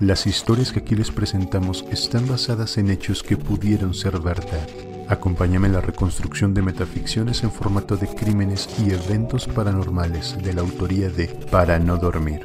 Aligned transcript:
Las 0.00 0.26
historias 0.26 0.72
que 0.72 0.78
aquí 0.78 0.94
les 0.94 1.10
presentamos 1.10 1.84
están 1.90 2.26
basadas 2.26 2.78
en 2.78 2.88
hechos 2.88 3.22
que 3.22 3.36
pudieron 3.36 3.92
ser 3.92 4.18
verdad. 4.18 4.66
Acompáñame 5.08 5.66
en 5.66 5.74
la 5.74 5.82
reconstrucción 5.82 6.54
de 6.54 6.62
metaficciones 6.62 7.42
en 7.42 7.52
formato 7.52 7.98
de 7.98 8.06
crímenes 8.08 8.66
y 8.82 8.92
eventos 8.92 9.46
paranormales 9.46 10.42
de 10.42 10.54
la 10.54 10.62
autoría 10.62 11.10
de 11.10 11.28
Para 11.50 11.78
no 11.78 11.98
dormir. 11.98 12.40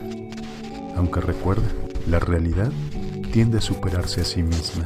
Aunque 0.97 1.21
recuerda, 1.21 1.69
la 2.09 2.19
realidad 2.19 2.73
tiende 3.31 3.59
a 3.59 3.61
superarse 3.61 4.19
a 4.19 4.25
sí 4.25 4.43
misma. 4.43 4.83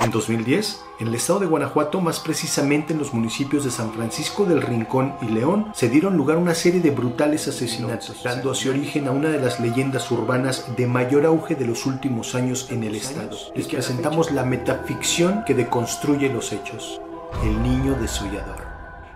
En 0.00 0.12
2010, 0.12 0.84
en 1.00 1.08
el 1.08 1.14
estado 1.16 1.40
de 1.40 1.46
Guanajuato, 1.46 2.00
más 2.00 2.20
precisamente 2.20 2.92
en 2.92 3.00
los 3.00 3.12
municipios 3.12 3.64
de 3.64 3.72
San 3.72 3.92
Francisco 3.92 4.44
del 4.44 4.62
Rincón 4.62 5.14
y 5.20 5.26
León, 5.26 5.72
se 5.74 5.88
dieron 5.88 6.16
lugar 6.16 6.36
una 6.36 6.54
serie 6.54 6.80
de 6.80 6.92
brutales 6.92 7.48
asesinatos, 7.48 8.22
dando 8.22 8.52
así 8.52 8.68
origen 8.68 9.08
a 9.08 9.10
una 9.10 9.28
de 9.28 9.40
las 9.40 9.58
leyendas 9.58 10.08
urbanas 10.12 10.76
de 10.76 10.86
mayor 10.86 11.26
auge 11.26 11.56
de 11.56 11.66
los 11.66 11.84
últimos 11.84 12.36
años 12.36 12.68
en 12.70 12.84
el 12.84 12.94
estado. 12.94 13.36
Les 13.56 13.66
presentamos 13.66 14.30
la 14.30 14.44
metaficción 14.44 15.42
que 15.44 15.54
deconstruye 15.54 16.32
los 16.32 16.52
hechos, 16.52 17.00
el 17.42 17.60
niño 17.60 17.94
desollador. 17.94 18.68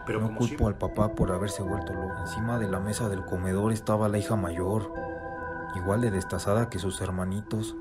Pero 0.04 0.20
no 0.20 0.34
culpo 0.34 0.66
al 0.66 0.74
papá 0.74 1.12
por 1.14 1.30
haberse 1.30 1.62
vuelto 1.62 1.92
loco. 1.92 2.16
Encima 2.22 2.58
de 2.58 2.68
la 2.68 2.80
mesa 2.80 3.08
del 3.08 3.24
comedor 3.24 3.72
estaba 3.72 4.08
la 4.08 4.18
hija 4.18 4.34
mayor, 4.34 4.92
igual 5.76 6.00
de 6.00 6.10
destazada 6.10 6.68
que 6.68 6.80
sus 6.80 7.00
hermanitos 7.00 7.76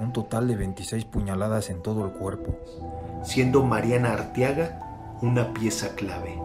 un 0.00 0.12
total 0.12 0.48
de 0.48 0.56
26 0.56 1.04
puñaladas 1.04 1.70
en 1.70 1.82
todo 1.82 2.04
el 2.04 2.12
cuerpo. 2.12 2.58
Siendo 3.22 3.62
Mariana 3.62 4.12
Arteaga 4.14 5.18
una 5.20 5.52
pieza 5.52 5.94
clave. 5.94 6.38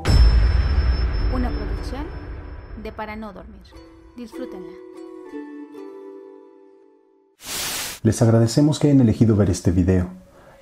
Una 1.34 1.50
producción 1.50 2.05
de 2.84 2.91
Para 2.91 3.16
no 3.16 3.31
dormir. 3.31 3.62
Disfrútenla. 4.18 4.73
Les 8.04 8.22
agradecemos 8.22 8.80
que 8.80 8.88
hayan 8.88 9.02
elegido 9.02 9.36
ver 9.36 9.50
este 9.50 9.72
video. 9.72 10.09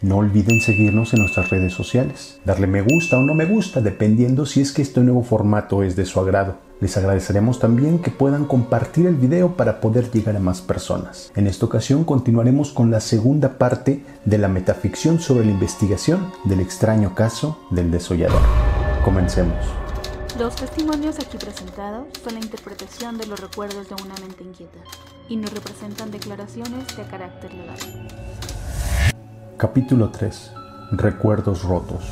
No 0.02 0.18
olviden 0.18 0.62
seguirnos 0.62 1.14
en 1.14 1.22
nuestras 1.22 1.50
redes 1.50 1.74
sociales, 1.74 2.40
darle 2.46 2.68
me 2.68 2.82
gusta 2.82 3.18
o 3.18 3.24
no 3.24 3.34
me 3.34 3.46
gusta 3.46 3.82
dependiendo 3.82 4.46
si 4.46 4.62
es 4.62 4.72
que 4.72 4.82
este 4.82 5.02
nuevo 5.02 5.24
formato 5.24 5.82
es 5.82 5.96
de 5.96 6.06
su 6.06 6.20
agrado. 6.20 6.58
Les 6.84 6.98
agradeceremos 6.98 7.60
también 7.60 8.00
que 8.00 8.12
puedan 8.12 8.44
compartir 8.44 9.08
el 9.08 9.16
video 9.16 9.56
para 9.56 9.80
poder 9.80 10.12
llegar 10.12 10.36
a 10.36 10.42
más 10.42 10.60
personas. 10.60 11.32
En 11.34 11.48
esta 11.48 11.66
ocasión 11.66 12.04
continuaremos 12.04 12.74
con 12.74 12.92
la 12.92 13.00
segunda 13.00 13.58
parte 13.58 14.04
de 14.26 14.38
la 14.38 14.50
metaficción 14.50 15.22
sobre 15.22 15.46
la 15.46 15.52
investigación 15.52 16.34
del 16.44 16.60
extraño 16.60 17.16
caso 17.16 17.58
del 17.70 17.90
desollador. 17.90 18.42
Comencemos. 19.06 19.56
Los 20.38 20.58
testimonios 20.58 21.20
aquí 21.20 21.38
presentados 21.38 22.08
son 22.22 22.34
la 22.34 22.42
interpretación 22.42 23.18
de 23.18 23.28
los 23.28 23.40
recuerdos 23.40 23.88
de 23.88 23.96
una 24.04 24.16
mente 24.16 24.44
inquieta 24.44 24.80
y 25.30 25.38
no 25.38 25.48
representan 25.48 26.12
declaraciones 26.12 26.86
de 26.98 27.04
carácter 27.04 27.54
legal. 27.54 27.80
Capítulo 29.56 30.10
3. 30.10 30.52
Recuerdos 30.92 31.64
rotos. 31.64 32.04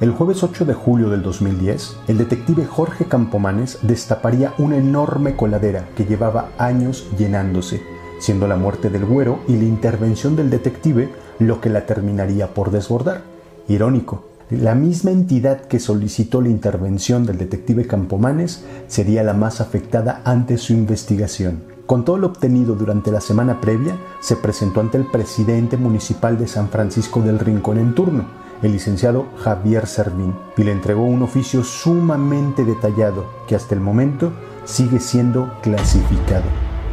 El 0.00 0.12
jueves 0.12 0.42
8 0.42 0.64
de 0.64 0.72
julio 0.72 1.10
del 1.10 1.20
2010, 1.20 1.96
el 2.08 2.16
detective 2.16 2.64
Jorge 2.64 3.04
Campomanes 3.04 3.80
destaparía 3.82 4.54
una 4.56 4.78
enorme 4.78 5.36
coladera 5.36 5.90
que 5.94 6.06
llevaba 6.06 6.48
años 6.56 7.06
llenándose, 7.18 7.82
siendo 8.18 8.48
la 8.48 8.56
muerte 8.56 8.88
del 8.88 9.04
güero 9.04 9.40
y 9.46 9.56
la 9.58 9.64
intervención 9.64 10.36
del 10.36 10.48
detective 10.48 11.10
lo 11.38 11.60
que 11.60 11.68
la 11.68 11.84
terminaría 11.84 12.54
por 12.54 12.70
desbordar. 12.70 13.24
Irónico, 13.68 14.24
la 14.48 14.74
misma 14.74 15.10
entidad 15.10 15.66
que 15.66 15.78
solicitó 15.78 16.40
la 16.40 16.48
intervención 16.48 17.26
del 17.26 17.36
detective 17.36 17.86
Campomanes 17.86 18.64
sería 18.88 19.22
la 19.22 19.34
más 19.34 19.60
afectada 19.60 20.22
ante 20.24 20.56
su 20.56 20.72
investigación. 20.72 21.62
Con 21.84 22.06
todo 22.06 22.16
lo 22.16 22.28
obtenido 22.28 22.74
durante 22.74 23.12
la 23.12 23.20
semana 23.20 23.60
previa, 23.60 23.98
se 24.20 24.36
presentó 24.36 24.80
ante 24.80 24.96
el 24.96 25.04
presidente 25.04 25.76
municipal 25.76 26.38
de 26.38 26.48
San 26.48 26.70
Francisco 26.70 27.20
del 27.20 27.38
Rincón 27.38 27.76
en 27.76 27.94
turno, 27.94 28.40
el 28.62 28.72
licenciado 28.72 29.26
Javier 29.38 29.86
Servín, 29.86 30.34
y 30.56 30.64
le 30.64 30.72
entregó 30.72 31.04
un 31.04 31.22
oficio 31.22 31.64
sumamente 31.64 32.64
detallado 32.64 33.26
que 33.46 33.54
hasta 33.54 33.74
el 33.74 33.80
momento 33.80 34.32
sigue 34.64 35.00
siendo 35.00 35.52
clasificado, 35.62 36.44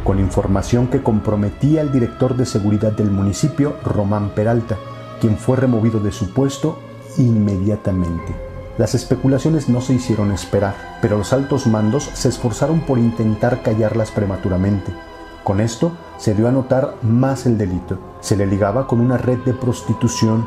con 0.04 0.18
información 0.18 0.88
que 0.88 1.02
comprometía 1.02 1.82
al 1.82 1.92
director 1.92 2.36
de 2.36 2.46
seguridad 2.46 2.92
del 2.92 3.10
municipio, 3.10 3.76
Román 3.84 4.30
Peralta, 4.30 4.76
quien 5.20 5.36
fue 5.36 5.56
removido 5.56 6.00
de 6.00 6.12
su 6.12 6.32
puesto 6.32 6.78
inmediatamente. 7.18 8.34
Las 8.78 8.94
especulaciones 8.94 9.68
no 9.68 9.80
se 9.80 9.94
hicieron 9.94 10.30
esperar, 10.30 10.98
pero 11.02 11.18
los 11.18 11.32
altos 11.32 11.66
mandos 11.66 12.08
se 12.14 12.28
esforzaron 12.28 12.80
por 12.80 12.98
intentar 12.98 13.62
callarlas 13.62 14.12
prematuramente. 14.12 14.92
Con 15.42 15.60
esto 15.60 15.92
se 16.16 16.34
dio 16.34 16.46
a 16.46 16.52
notar 16.52 16.94
más 17.02 17.44
el 17.46 17.58
delito. 17.58 17.98
Se 18.20 18.36
le 18.36 18.46
ligaba 18.46 18.86
con 18.86 19.00
una 19.00 19.16
red 19.16 19.38
de 19.38 19.52
prostitución 19.52 20.46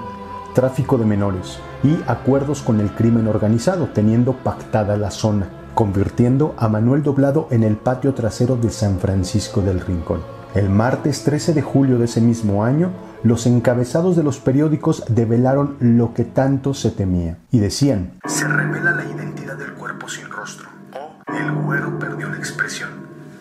tráfico 0.54 0.98
de 0.98 1.06
menores 1.06 1.60
y 1.84 1.98
acuerdos 2.08 2.62
con 2.62 2.80
el 2.80 2.92
crimen 2.92 3.28
organizado, 3.28 3.90
teniendo 3.94 4.34
pactada 4.34 4.98
la 4.98 5.12
zona, 5.12 5.50
convirtiendo 5.74 6.56
a 6.58 6.68
Manuel 6.68 7.04
Doblado 7.04 7.48
en 7.52 7.64
el 7.64 7.78
patio 7.78 8.14
trasero 8.14 8.56
de 8.56 8.70
San 8.70 9.00
Francisco 9.00 9.62
del 9.62 9.80
Rincón. 9.80 10.22
El 10.54 10.70
martes 10.70 11.24
13 11.24 11.54
de 11.54 11.62
julio 11.62 11.98
de 11.98 12.06
ese 12.06 12.22
mismo 12.22 12.66
año, 12.66 12.92
los 13.24 13.46
encabezados 13.46 14.16
de 14.16 14.24
los 14.24 14.40
periódicos 14.40 15.04
develaron 15.08 15.78
lo 15.80 16.14
que 16.14 16.26
tanto 16.26 16.74
se 16.74 16.92
temía 16.92 17.38
y 17.52 17.60
decían: 17.60 18.20
Se 18.26 18.48
revela 18.48 18.92
la 18.92 19.06
identidad 19.06 19.58
del 19.58 19.74
cuerpo 19.74 20.10
sin 20.10 20.30
rostro 20.30 20.68
o 20.94 21.34
el 21.34 21.52
güero 21.54 21.98
perdió 22.00 22.30
la 22.30 22.38
expresión. 22.38 22.90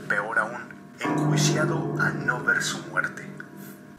Peor 0.09 0.39
aún, 0.39 0.61
enjuiciado 1.01 1.95
a 1.99 2.11
no 2.11 2.43
ver 2.45 2.63
su 2.63 2.79
muerte 2.91 3.30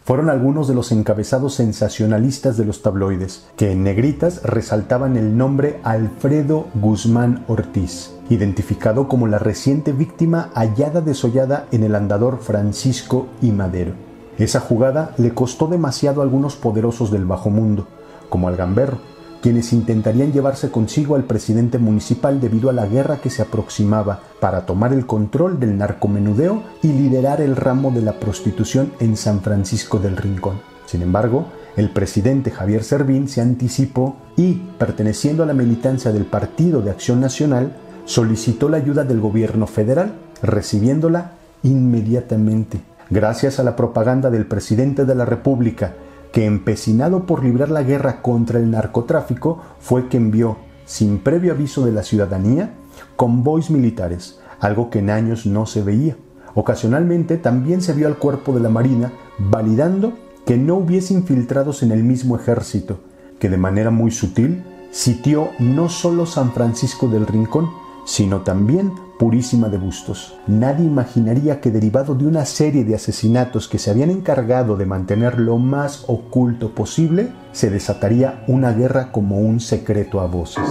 fueron 0.04 0.30
algunos 0.30 0.68
de 0.68 0.74
los 0.74 0.92
encabezados 0.92 1.54
sensacionalistas 1.56 2.58
de 2.58 2.66
los 2.66 2.82
tabloides, 2.82 3.46
que 3.56 3.72
en 3.72 3.84
negritas 3.84 4.42
resaltaban 4.44 5.16
el 5.16 5.38
nombre 5.38 5.80
Alfredo 5.84 6.68
Guzmán 6.74 7.46
Ortiz, 7.48 8.12
identificado 8.30 9.08
como 9.08 9.28
la 9.28 9.38
reciente 9.38 9.92
víctima 9.92 10.50
hallada 10.56 11.02
desollada 11.02 11.68
en 11.72 11.84
el 11.84 11.96
andador 11.96 12.40
Francisco 12.40 13.28
y 13.42 13.52
Madero. 13.52 13.94
Esa 14.38 14.60
jugada 14.60 15.14
le 15.18 15.34
costó 15.34 15.68
demasiado 15.68 16.22
a 16.22 16.24
algunos 16.24 16.56
poderosos 16.56 17.12
del 17.12 17.26
bajo 17.26 17.50
mundo, 17.50 17.88
como 18.30 18.48
al 18.48 18.56
Gamberro, 18.56 18.98
quienes 19.42 19.74
intentarían 19.74 20.32
llevarse 20.32 20.70
consigo 20.70 21.16
al 21.16 21.24
presidente 21.24 21.80
municipal 21.80 22.40
debido 22.40 22.70
a 22.70 22.74
la 22.74 22.86
guerra 22.86 23.18
que 23.18 23.30
se 23.30 23.42
aproximaba 23.42 24.22
para 24.40 24.66
tomar 24.66 24.94
el 24.94 25.06
control 25.06 25.60
del 25.60 25.78
narcomenudeo 25.78 26.64
y 26.84 26.90
liderar 26.90 27.42
el 27.42 27.56
ramo 27.56 27.92
de 27.92 28.02
la 28.02 28.20
prostitución 28.20 28.94
en 29.00 29.18
San 29.18 29.42
Francisco 29.42 30.00
del 30.00 30.18
Rincón. 30.18 30.62
Sin 30.86 31.02
embargo, 31.02 31.48
el 31.76 31.90
presidente 31.90 32.52
Javier 32.52 32.84
Servín 32.84 33.28
se 33.28 33.42
anticipó 33.42 34.18
y, 34.36 34.62
perteneciendo 34.78 35.44
a 35.44 35.46
la 35.46 35.54
militancia 35.54 36.12
del 36.12 36.26
Partido 36.26 36.82
de 36.82 36.92
Acción 36.92 37.20
Nacional, 37.20 37.74
solicitó 38.06 38.70
la 38.70 38.78
ayuda 38.78 39.04
del 39.04 39.22
gobierno 39.22 39.68
federal, 39.68 40.14
recibiéndola 40.42 41.32
inmediatamente. 41.64 42.82
Gracias 43.10 43.60
a 43.60 43.64
la 43.64 43.76
propaganda 43.76 44.30
del 44.30 44.46
presidente 44.46 45.06
de 45.06 45.16
la 45.16 45.26
República 45.26 45.94
que 46.32 46.46
empecinado 46.46 47.26
por 47.26 47.44
librar 47.44 47.70
la 47.70 47.84
guerra 47.84 48.22
contra 48.22 48.60
el 48.60 48.72
narcotráfico, 48.72 49.62
fue 49.80 50.08
que 50.08 50.18
envió, 50.18 50.58
sin 50.86 51.20
previo 51.20 51.54
aviso 51.54 51.86
de 51.86 51.92
la 51.92 52.04
ciudadanía, 52.04 52.74
convoys 53.16 53.70
militares, 53.70 54.40
algo 54.60 54.90
que 54.90 55.00
en 55.00 55.10
años 55.10 55.46
no 55.46 55.66
se 55.66 55.82
veía. 55.82 56.16
Ocasionalmente 56.54 57.38
también 57.38 57.82
se 57.82 57.94
vio 57.94 58.08
al 58.08 58.18
cuerpo 58.18 58.54
de 58.54 58.60
la 58.60 58.70
Marina 58.70 59.12
validando 59.40 60.14
que 60.46 60.58
no 60.58 60.76
hubiese 60.76 61.14
infiltrados 61.14 61.84
en 61.84 61.92
el 61.92 62.04
mismo 62.04 62.36
ejército, 62.36 63.00
que 63.40 63.50
de 63.50 63.58
manera 63.58 63.92
muy 63.92 64.12
sutil 64.12 64.64
sitió 64.92 65.50
no 65.60 65.90
solo 65.90 66.26
San 66.26 66.52
Francisco 66.52 67.08
del 67.08 67.28
Rincón, 67.28 67.70
sino 68.06 68.42
también 68.42 68.94
Purísima 69.20 69.70
de 69.70 69.78
Bustos. 69.78 70.36
Nadie 70.48 70.86
imaginaría 70.86 71.62
que 71.62 71.70
derivado 71.70 72.16
de 72.16 72.26
una 72.26 72.46
serie 72.46 72.84
de 72.84 72.96
asesinatos 72.96 73.68
que 73.68 73.78
se 73.78 73.92
habían 73.92 74.10
encargado 74.10 74.78
de 74.78 74.86
mantener 74.86 75.40
lo 75.40 75.58
más 75.58 76.06
oculto 76.08 76.74
posible, 76.74 77.32
se 77.52 77.70
desataría 77.70 78.44
una 78.48 78.72
guerra 78.72 79.12
como 79.12 79.38
un 79.38 79.60
secreto 79.60 80.22
a 80.22 80.26
voces. 80.26 80.68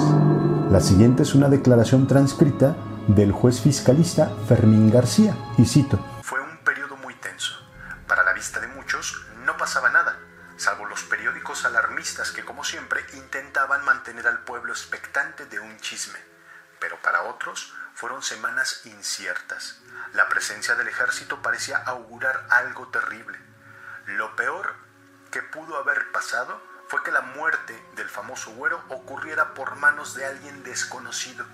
La 0.71 0.81
siguiente 0.81 1.23
es 1.23 1.35
una 1.35 1.49
declaración 1.49 2.07
transcrita 2.07 2.77
del 3.07 3.33
juez 3.33 3.61
fiscalista 3.61 4.33
Fermín 4.49 4.91
García, 4.91 5.37
y 5.59 5.65
cito, 5.65 5.99
Fue 6.23 6.41
un 6.41 6.65
periodo 6.65 6.97
muy 6.97 7.15
tenso. 7.15 7.55
Para 8.07 8.25
la 8.25 8.33
vista 8.33 8.61
de 8.61 8.69
muchos 8.69 9.17
no 9.47 9.57
pasaba 9.57 9.91
nada, 9.91 10.17
salvo 10.57 10.87
los 10.87 11.03
periódicos 11.05 11.65
alarmistas 11.65 12.33
que 12.33 12.45
como 12.45 12.65
siempre 12.65 13.01
intentaban 13.15 13.85
mantener 13.85 14.27
al 14.27 14.41
pueblo 14.41 14.73
expectante 14.73 15.47
de 15.47 15.61
un 15.61 15.77
chisme. 15.79 16.30
Para 17.11 17.25
otros 17.25 17.75
fueron 17.93 18.23
semanas 18.23 18.83
inciertas. 18.85 19.81
La 20.13 20.29
presencia 20.29 20.77
del 20.77 20.87
ejército 20.87 21.43
parecía 21.43 21.79
augurar 21.79 22.47
algo 22.51 22.87
terrible. 22.87 23.37
Lo 24.07 24.37
peor 24.37 24.77
que 25.33 25.43
pudo 25.43 25.77
haber 25.77 26.13
pasado 26.13 26.63
fue 26.87 27.03
que 27.03 27.11
la 27.11 27.23
muerte 27.23 27.85
del 27.97 28.09
famoso 28.09 28.53
güero 28.53 28.85
ocurriera 28.91 29.55
por 29.55 29.75
manos 29.75 30.15
de 30.15 30.25
alguien 30.25 30.63
desconocido 30.63 31.45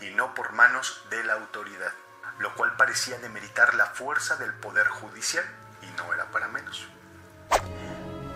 y 0.00 0.10
no 0.10 0.32
por 0.36 0.52
manos 0.52 1.04
de 1.10 1.24
la 1.24 1.32
autoridad, 1.32 1.92
lo 2.38 2.54
cual 2.54 2.76
parecía 2.76 3.18
demeritar 3.18 3.74
la 3.74 3.86
fuerza 3.86 4.36
del 4.36 4.54
poder 4.54 4.86
judicial, 4.86 5.44
y 5.82 5.86
no 5.96 6.14
era 6.14 6.26
para 6.26 6.46
menos. 6.46 6.86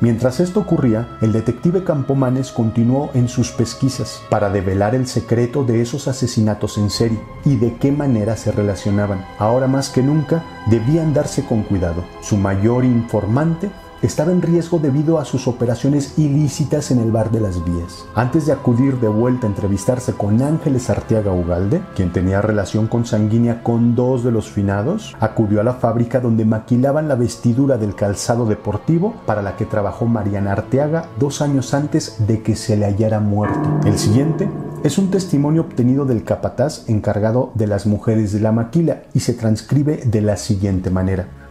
Mientras 0.02 0.40
esto 0.40 0.58
ocurría, 0.58 1.16
el 1.20 1.30
detective 1.30 1.84
Campomanes 1.84 2.50
continuó 2.50 3.12
en 3.14 3.28
sus 3.28 3.52
pesquisas 3.52 4.20
para 4.30 4.50
develar 4.50 4.96
el 4.96 5.06
secreto 5.06 5.62
de 5.62 5.80
esos 5.80 6.08
asesinatos 6.08 6.76
en 6.76 6.90
serie 6.90 7.20
y 7.44 7.54
de 7.54 7.76
qué 7.76 7.92
manera 7.92 8.36
se 8.36 8.50
relacionaban. 8.50 9.24
Ahora 9.38 9.68
más 9.68 9.90
que 9.90 10.02
nunca 10.02 10.42
debían 10.66 11.14
darse 11.14 11.44
con 11.44 11.62
cuidado. 11.62 12.02
Su 12.20 12.36
mayor 12.36 12.84
informante 12.84 13.70
estaba 14.02 14.32
en 14.32 14.42
riesgo 14.42 14.78
debido 14.78 15.18
a 15.18 15.24
sus 15.24 15.48
operaciones 15.48 16.18
ilícitas 16.18 16.90
en 16.90 16.98
el 16.98 17.12
bar 17.12 17.30
de 17.30 17.40
las 17.40 17.64
vías. 17.64 18.04
Antes 18.14 18.46
de 18.46 18.52
acudir 18.52 18.98
de 18.98 19.08
vuelta 19.08 19.46
a 19.46 19.50
entrevistarse 19.50 20.12
con 20.12 20.42
Ángeles 20.42 20.90
Arteaga 20.90 21.32
Ugalde, 21.32 21.82
quien 21.94 22.12
tenía 22.12 22.42
relación 22.42 22.88
consanguínea 22.88 23.62
con 23.62 23.94
dos 23.94 24.24
de 24.24 24.32
los 24.32 24.50
finados, 24.50 25.16
acudió 25.20 25.60
a 25.60 25.64
la 25.64 25.74
fábrica 25.74 26.20
donde 26.20 26.44
maquilaban 26.44 27.08
la 27.08 27.14
vestidura 27.14 27.78
del 27.78 27.94
calzado 27.94 28.46
deportivo 28.46 29.14
para 29.24 29.42
la 29.42 29.56
que 29.56 29.66
trabajó 29.66 30.06
Mariana 30.06 30.52
Arteaga 30.52 31.06
dos 31.18 31.40
años 31.40 31.74
antes 31.74 32.26
de 32.26 32.42
que 32.42 32.56
se 32.56 32.76
le 32.76 32.86
hallara 32.86 33.20
muerto. 33.20 33.68
El 33.84 33.98
siguiente 33.98 34.48
es 34.82 34.98
un 34.98 35.10
testimonio 35.10 35.62
obtenido 35.62 36.04
del 36.04 36.24
capataz 36.24 36.88
encargado 36.88 37.52
de 37.54 37.68
las 37.68 37.86
mujeres 37.86 38.32
de 38.32 38.40
la 38.40 38.50
maquila 38.50 39.02
y 39.14 39.20
se 39.20 39.34
transcribe 39.34 40.02
de 40.04 40.20
la 40.22 40.36
siguiente 40.36 40.90
manera. 40.90 41.41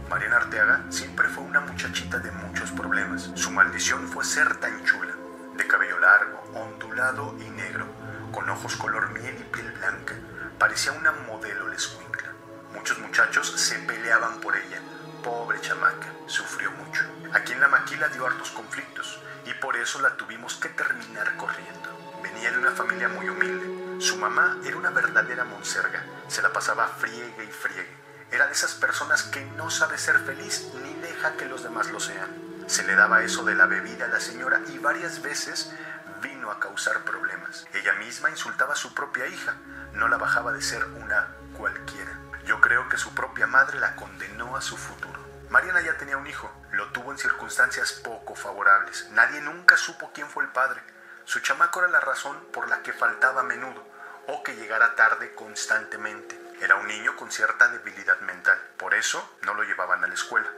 Muchachos 13.32 13.58
se 13.58 13.78
peleaban 13.78 14.40
por 14.40 14.54
ella. 14.54 14.78
Pobre 15.24 15.58
chamaca, 15.62 16.06
sufrió 16.26 16.70
mucho. 16.72 17.02
Aquí 17.32 17.54
en 17.54 17.60
la 17.60 17.68
maquila 17.68 18.08
dio 18.08 18.26
hartos 18.26 18.50
conflictos 18.50 19.18
y 19.46 19.54
por 19.54 19.74
eso 19.76 20.02
la 20.02 20.18
tuvimos 20.18 20.56
que 20.56 20.68
terminar 20.68 21.34
corriendo. 21.38 22.20
Venía 22.22 22.50
de 22.50 22.58
una 22.58 22.72
familia 22.72 23.08
muy 23.08 23.30
humilde. 23.30 24.02
Su 24.02 24.18
mamá 24.18 24.58
era 24.66 24.76
una 24.76 24.90
verdadera 24.90 25.44
monserga. 25.44 26.04
Se 26.28 26.42
la 26.42 26.52
pasaba 26.52 26.86
friegue 26.88 27.44
y 27.44 27.50
friegue. 27.50 27.96
Era 28.30 28.48
de 28.48 28.52
esas 28.52 28.74
personas 28.74 29.22
que 29.22 29.42
no 29.56 29.70
sabe 29.70 29.96
ser 29.96 30.18
feliz 30.18 30.68
ni 30.82 30.92
deja 31.00 31.32
que 31.38 31.46
los 31.46 31.62
demás 31.62 31.90
lo 31.90 32.00
sean. 32.00 32.28
Se 32.66 32.82
le 32.82 32.94
daba 32.96 33.22
eso 33.22 33.44
de 33.44 33.54
la 33.54 33.64
bebida 33.64 34.04
a 34.04 34.08
la 34.08 34.20
señora 34.20 34.60
y 34.68 34.76
varias 34.76 35.22
veces 35.22 35.72
vino 36.20 36.50
a 36.50 36.60
causar 36.60 37.02
problemas. 37.04 37.66
Ella 37.72 37.94
misma 37.94 38.28
insultaba 38.28 38.74
a 38.74 38.76
su 38.76 38.92
propia 38.92 39.26
hija. 39.26 39.54
No 39.94 40.08
la 40.08 40.18
bajaba 40.18 40.52
de 40.52 40.60
ser 40.60 40.84
una 40.84 41.34
cualquiera. 41.56 42.21
Yo 42.44 42.60
creo 42.60 42.88
que 42.88 42.98
su 42.98 43.14
propia 43.14 43.46
madre 43.46 43.78
la 43.78 43.94
condenó 43.96 44.56
a 44.56 44.60
su 44.60 44.76
futuro. 44.76 45.20
Mariana 45.48 45.80
ya 45.80 45.96
tenía 45.96 46.16
un 46.16 46.26
hijo. 46.26 46.50
Lo 46.72 46.90
tuvo 46.92 47.12
en 47.12 47.18
circunstancias 47.18 47.92
poco 47.92 48.34
favorables. 48.34 49.08
Nadie 49.10 49.40
nunca 49.40 49.76
supo 49.76 50.10
quién 50.12 50.28
fue 50.28 50.44
el 50.44 50.50
padre. 50.50 50.80
Su 51.24 51.40
chamaco 51.40 51.80
era 51.80 51.88
la 51.88 52.00
razón 52.00 52.36
por 52.52 52.68
la 52.68 52.82
que 52.82 52.92
faltaba 52.92 53.42
a 53.42 53.44
menudo 53.44 53.86
o 54.26 54.42
que 54.42 54.56
llegara 54.56 54.96
tarde 54.96 55.34
constantemente. 55.34 56.40
Era 56.60 56.76
un 56.76 56.86
niño 56.86 57.16
con 57.16 57.30
cierta 57.30 57.68
debilidad 57.68 58.20
mental, 58.20 58.58
por 58.76 58.94
eso 58.94 59.36
no 59.42 59.54
lo 59.54 59.64
llevaban 59.64 60.02
a 60.04 60.06
la 60.06 60.14
escuela. 60.14 60.48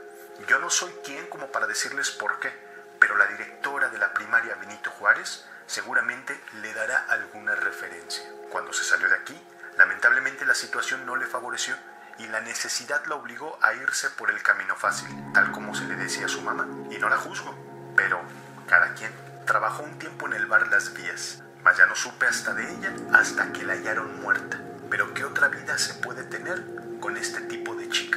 Yo 0.47 0.59
no 0.59 0.69
soy 0.69 0.91
quien 1.03 1.27
como 1.27 1.51
para 1.51 1.67
decirles 1.67 2.11
por 2.11 2.39
qué, 2.39 2.53
pero 2.99 3.17
la 3.17 3.27
directora 3.27 3.89
de 3.89 3.97
la 3.97 4.13
primaria 4.13 4.55
Benito 4.55 4.91
Juárez 4.91 5.45
seguramente 5.65 6.39
le 6.61 6.73
dará 6.73 7.05
alguna 7.09 7.55
referencia. 7.55 8.23
Cuando 8.51 8.71
se 8.73 8.83
salió 8.83 9.09
de 9.09 9.15
aquí, 9.15 9.41
lamentablemente 9.77 10.45
la 10.45 10.55
situación 10.55 11.05
no 11.05 11.15
le 11.15 11.25
favoreció 11.25 11.75
y 12.17 12.27
la 12.27 12.39
necesidad 12.41 13.05
la 13.07 13.15
obligó 13.15 13.57
a 13.61 13.73
irse 13.73 14.09
por 14.09 14.31
el 14.31 14.41
camino 14.41 14.75
fácil, 14.75 15.09
tal 15.33 15.51
como 15.51 15.75
se 15.75 15.85
le 15.85 15.95
decía 15.95 16.25
a 16.25 16.29
su 16.29 16.41
mamá. 16.41 16.67
Y 16.89 16.97
no 16.97 17.09
la 17.09 17.17
juzgo, 17.17 17.53
pero 17.95 18.21
cada 18.67 18.93
quien 18.93 19.11
trabajó 19.45 19.83
un 19.83 19.99
tiempo 19.99 20.27
en 20.27 20.33
el 20.33 20.45
bar 20.45 20.67
Las 20.69 20.93
Vías, 20.93 21.43
mas 21.63 21.77
ya 21.77 21.85
no 21.85 21.95
supe 21.95 22.25
hasta 22.25 22.53
de 22.53 22.71
ella 22.71 22.93
hasta 23.13 23.51
que 23.51 23.63
la 23.63 23.73
hallaron 23.73 24.21
muerta. 24.21 24.59
Pero 24.89 25.13
¿qué 25.13 25.25
otra 25.25 25.49
vida 25.49 25.77
se 25.77 25.95
puede 25.95 26.23
tener 26.23 26.63
con 27.01 27.17
este 27.17 27.41
tipo 27.41 27.75
de 27.75 27.89
chicas? 27.89 28.14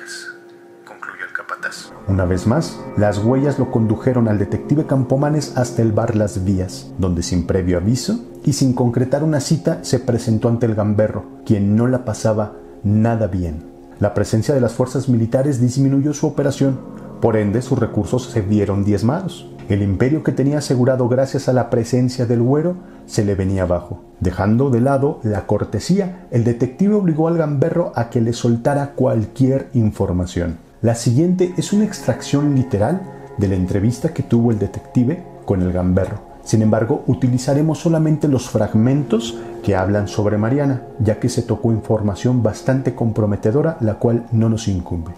Concluyó 0.88 1.26
el 1.26 1.32
capataz. 1.35 1.93
Una 2.06 2.25
vez 2.25 2.46
más, 2.46 2.81
las 2.96 3.19
huellas 3.19 3.58
lo 3.58 3.70
condujeron 3.70 4.26
al 4.26 4.38
detective 4.38 4.87
Campomanes 4.87 5.55
hasta 5.58 5.82
el 5.82 5.93
bar 5.93 6.17
Las 6.17 6.44
Vías, 6.44 6.90
donde 6.96 7.23
sin 7.23 7.46
previo 7.46 7.76
aviso 7.76 8.19
y 8.43 8.55
sin 8.55 8.73
concretar 8.73 9.23
una 9.23 9.40
cita 9.40 9.81
se 9.82 9.99
presentó 9.99 10.49
ante 10.49 10.64
el 10.64 10.75
gamberro, 10.75 11.26
quien 11.44 11.76
no 11.76 11.88
la 11.88 12.06
pasaba 12.06 12.55
nada 12.85 13.26
bien. 13.26 13.64
La 14.00 14.14
presencia 14.14 14.55
de 14.55 14.62
las 14.62 14.73
fuerzas 14.73 15.11
militares 15.11 15.61
disminuyó 15.61 16.14
su 16.14 16.26
operación, 16.26 16.81
por 17.20 17.37
ende 17.37 17.61
sus 17.61 17.79
recursos 17.79 18.31
se 18.31 18.41
vieron 18.41 18.82
diezmados. 18.82 19.46
El 19.69 19.82
imperio 19.82 20.23
que 20.23 20.32
tenía 20.32 20.58
asegurado 20.58 21.06
gracias 21.06 21.50
a 21.50 21.52
la 21.52 21.69
presencia 21.69 22.25
del 22.25 22.41
güero 22.41 22.76
se 23.05 23.26
le 23.26 23.34
venía 23.34 23.64
abajo. 23.64 24.02
Dejando 24.20 24.70
de 24.70 24.81
lado 24.81 25.20
la 25.23 25.46
cortesía, 25.46 26.26
el 26.31 26.44
detective 26.44 26.94
obligó 26.94 27.29
al 27.29 27.37
gamberro 27.37 27.93
a 27.94 28.08
que 28.08 28.23
le 28.23 28.32
soltara 28.32 28.93
cualquier 28.94 29.69
información. 29.75 30.67
La 30.80 30.94
siguiente 30.94 31.54
es 31.56 31.72
una 31.72 31.84
extracción 31.84 32.54
literal 32.54 33.02
de 33.36 33.48
la 33.48 33.56
entrevista 33.56 34.14
que 34.14 34.22
tuvo 34.22 34.52
el 34.52 34.60
detective 34.60 35.26
con 35.44 35.60
el 35.60 35.72
gamberro. 35.72 36.38
Sin 36.44 36.62
embargo, 36.62 37.02
utilizaremos 37.08 37.80
solamente 37.80 38.28
los 38.28 38.48
fragmentos 38.48 39.36
que 39.64 39.75
hablan 39.75 40.06
sobre 40.06 40.38
Mariana, 40.38 40.82
ya 41.00 41.19
que 41.19 41.28
se 41.28 41.42
tocó 41.42 41.72
información 41.72 42.44
bastante 42.44 42.94
comprometedora, 42.94 43.76
la 43.80 43.94
cual 43.94 44.28
no 44.30 44.48
nos 44.48 44.69
incumbe. 44.69 45.12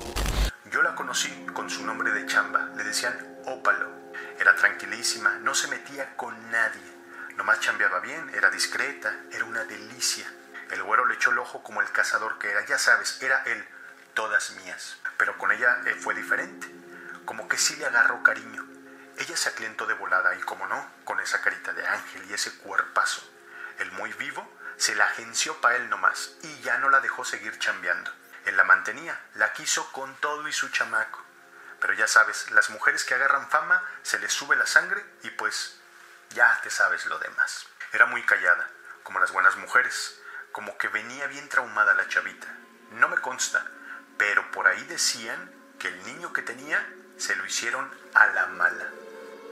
Yo 0.72 0.80
la 0.80 0.94
conocí 0.94 1.28
con 1.52 1.68
su 1.68 1.84
nombre 1.84 2.10
de 2.10 2.24
chamba, 2.24 2.70
le 2.74 2.82
decían 2.82 3.12
Ópalo. 3.46 3.86
Era 4.40 4.56
tranquilísima, 4.56 5.40
no 5.44 5.54
se 5.54 5.68
metía 5.68 6.16
con 6.16 6.32
nadie. 6.50 6.80
Nomás 7.36 7.60
chambeaba 7.60 8.00
bien, 8.00 8.30
era 8.34 8.50
discreta, 8.50 9.14
era 9.30 9.44
una 9.44 9.64
delicia. 9.64 10.24
El 10.72 10.82
güero 10.84 11.04
le 11.04 11.16
echó 11.16 11.32
el 11.32 11.38
ojo 11.38 11.62
como 11.62 11.82
el 11.82 11.90
cazador 11.90 12.38
que 12.38 12.50
era, 12.50 12.64
ya 12.66 12.78
sabes, 12.78 13.18
era 13.20 13.42
él, 13.44 13.62
todas 14.14 14.54
mías. 14.64 14.99
Pero 15.20 15.36
con 15.36 15.52
ella 15.52 15.82
eh, 15.84 15.94
fue 15.94 16.14
diferente, 16.14 16.66
como 17.26 17.46
que 17.46 17.58
sí 17.58 17.76
le 17.76 17.84
agarró 17.84 18.22
cariño. 18.22 18.66
Ella 19.18 19.36
se 19.36 19.50
aclientó 19.50 19.84
de 19.84 19.92
volada 19.92 20.34
y 20.34 20.40
como 20.40 20.66
no, 20.66 20.90
con 21.04 21.20
esa 21.20 21.42
carita 21.42 21.74
de 21.74 21.86
ángel 21.86 22.24
y 22.30 22.32
ese 22.32 22.56
cuerpazo. 22.56 23.20
El 23.80 23.92
muy 23.92 24.14
vivo 24.14 24.50
se 24.78 24.94
la 24.94 25.04
agenció 25.04 25.60
para 25.60 25.76
él 25.76 25.90
nomás 25.90 26.36
y 26.42 26.60
ya 26.62 26.78
no 26.78 26.88
la 26.88 27.00
dejó 27.00 27.26
seguir 27.26 27.58
chambeando. 27.58 28.10
Él 28.46 28.56
la 28.56 28.64
mantenía, 28.64 29.20
la 29.34 29.52
quiso 29.52 29.92
con 29.92 30.16
todo 30.16 30.48
y 30.48 30.54
su 30.54 30.70
chamaco. 30.70 31.22
Pero 31.80 31.92
ya 31.92 32.08
sabes, 32.08 32.50
las 32.52 32.70
mujeres 32.70 33.04
que 33.04 33.12
agarran 33.12 33.50
fama 33.50 33.82
se 34.00 34.18
les 34.20 34.32
sube 34.32 34.56
la 34.56 34.66
sangre 34.66 35.04
y 35.22 35.28
pues 35.32 35.78
ya 36.30 36.58
te 36.62 36.70
sabes 36.70 37.04
lo 37.04 37.18
demás. 37.18 37.66
Era 37.92 38.06
muy 38.06 38.22
callada, 38.22 38.70
como 39.02 39.20
las 39.20 39.32
buenas 39.32 39.58
mujeres, 39.58 40.18
como 40.52 40.78
que 40.78 40.88
venía 40.88 41.26
bien 41.26 41.46
traumada 41.50 41.92
la 41.92 42.08
chavita. 42.08 42.46
No 42.92 43.10
me 43.10 43.18
consta, 43.18 43.66
pero 44.20 44.50
por 44.50 44.66
ahí 44.66 44.84
decían 44.84 45.50
que 45.78 45.88
el 45.88 46.04
niño 46.04 46.30
que 46.34 46.42
tenía 46.42 46.86
se 47.16 47.34
lo 47.36 47.46
hicieron 47.46 47.90
a 48.12 48.26
la 48.26 48.48
mala. 48.48 48.84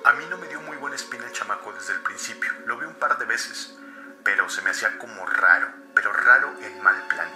A 0.04 0.12
mí 0.12 0.26
no 0.28 0.37
me 0.37 0.46
dio 0.46 0.60
muy 0.60 0.76
buena 0.76 0.94
espina 0.94 1.25
el 1.25 1.32
chamaco 1.32 1.72
desde 1.72 1.94
el 1.94 2.00
principio, 2.00 2.52
lo 2.66 2.76
vi 2.76 2.84
un 2.84 2.94
par 2.96 3.16
de 3.16 3.25
veces, 3.25 3.78
pero 4.22 4.50
se 4.50 4.60
me 4.60 4.68
hacía 4.68 4.98
como 4.98 5.25
raro, 5.25 5.72
pero 5.94 6.12
raro 6.12 6.54
en 6.60 6.82
mal 6.82 7.02
plan. 7.08 7.30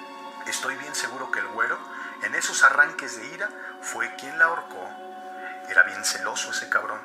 Estoy 0.47 0.77
bien 0.77 0.95
seguro 0.95 1.33
que 1.33 1.39
el 1.39 1.47
güero, 1.49 1.79
en 2.23 2.35
esos 2.35 2.65
arranques 2.65 3.17
de 3.17 3.27
ira, 3.29 3.49
fue 3.81 4.15
quien 4.17 4.39
la 4.39 4.45
ahorcó. 4.45 4.87
Era 5.71 5.85
bien 5.85 6.05
celoso 6.05 6.51
ese 6.51 6.69
cabrón. 6.69 7.01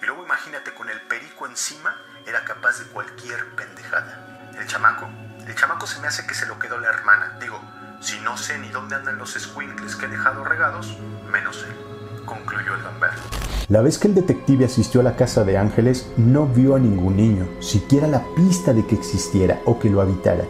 Y 0.00 0.06
luego 0.06 0.22
imagínate, 0.22 0.74
con 0.74 0.90
el 0.90 1.00
perico 1.08 1.46
encima, 1.46 2.00
era 2.24 2.44
capaz 2.44 2.78
de 2.78 2.86
cualquier 2.86 3.56
pendejada. 3.56 4.52
El 4.56 4.68
chamaco, 4.68 5.10
el 5.44 5.56
chamaco 5.56 5.88
se 5.88 5.98
me 5.98 6.06
hace 6.06 6.24
que 6.24 6.34
se 6.34 6.46
lo 6.46 6.60
quedó 6.60 6.78
la 6.78 6.88
hermana. 6.88 7.36
Digo, 7.40 7.60
si 8.02 8.18
no 8.20 8.36
sé 8.36 8.58
ni 8.58 8.68
dónde 8.68 8.96
andan 8.96 9.16
los 9.16 9.34
squinkles 9.34 9.94
que 9.94 10.06
he 10.06 10.08
dejado 10.08 10.44
regados, 10.44 10.98
menos 11.30 11.64
él, 11.68 12.24
concluyó 12.24 12.74
el 12.74 12.82
gamberro. 12.82 13.22
La 13.68 13.80
vez 13.80 13.98
que 13.98 14.08
el 14.08 14.14
detective 14.14 14.64
asistió 14.64 15.00
a 15.00 15.04
la 15.04 15.14
casa 15.14 15.44
de 15.44 15.56
Ángeles, 15.56 16.12
no 16.16 16.46
vio 16.46 16.74
a 16.74 16.80
ningún 16.80 17.16
niño, 17.16 17.46
siquiera 17.60 18.08
la 18.08 18.24
pista 18.34 18.72
de 18.72 18.84
que 18.86 18.96
existiera 18.96 19.60
o 19.66 19.78
que 19.78 19.88
lo 19.88 20.00
habitara. 20.00 20.44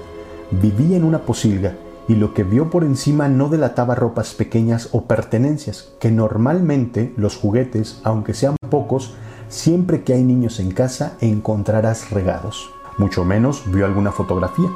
Vivía 0.50 0.96
en 0.96 1.04
una 1.04 1.20
posilga 1.20 1.74
y 2.08 2.14
lo 2.14 2.32
que 2.32 2.42
vio 2.42 2.70
por 2.70 2.84
encima 2.84 3.28
no 3.28 3.48
delataba 3.48 3.94
ropas 3.94 4.32
pequeñas 4.32 4.88
o 4.92 5.04
pertenencias, 5.04 5.92
que 6.00 6.10
normalmente 6.10 7.12
los 7.16 7.36
juguetes, 7.36 8.00
aunque 8.02 8.32
sean 8.32 8.56
pocos, 8.70 9.14
siempre 9.48 10.02
que 10.02 10.14
hay 10.14 10.24
niños 10.24 10.58
en 10.58 10.72
casa 10.72 11.16
encontrarás 11.20 12.10
regados. 12.10 12.70
Mucho 12.96 13.24
menos 13.24 13.62
vio 13.70 13.84
alguna 13.84 14.10
fotografía. 14.10 14.70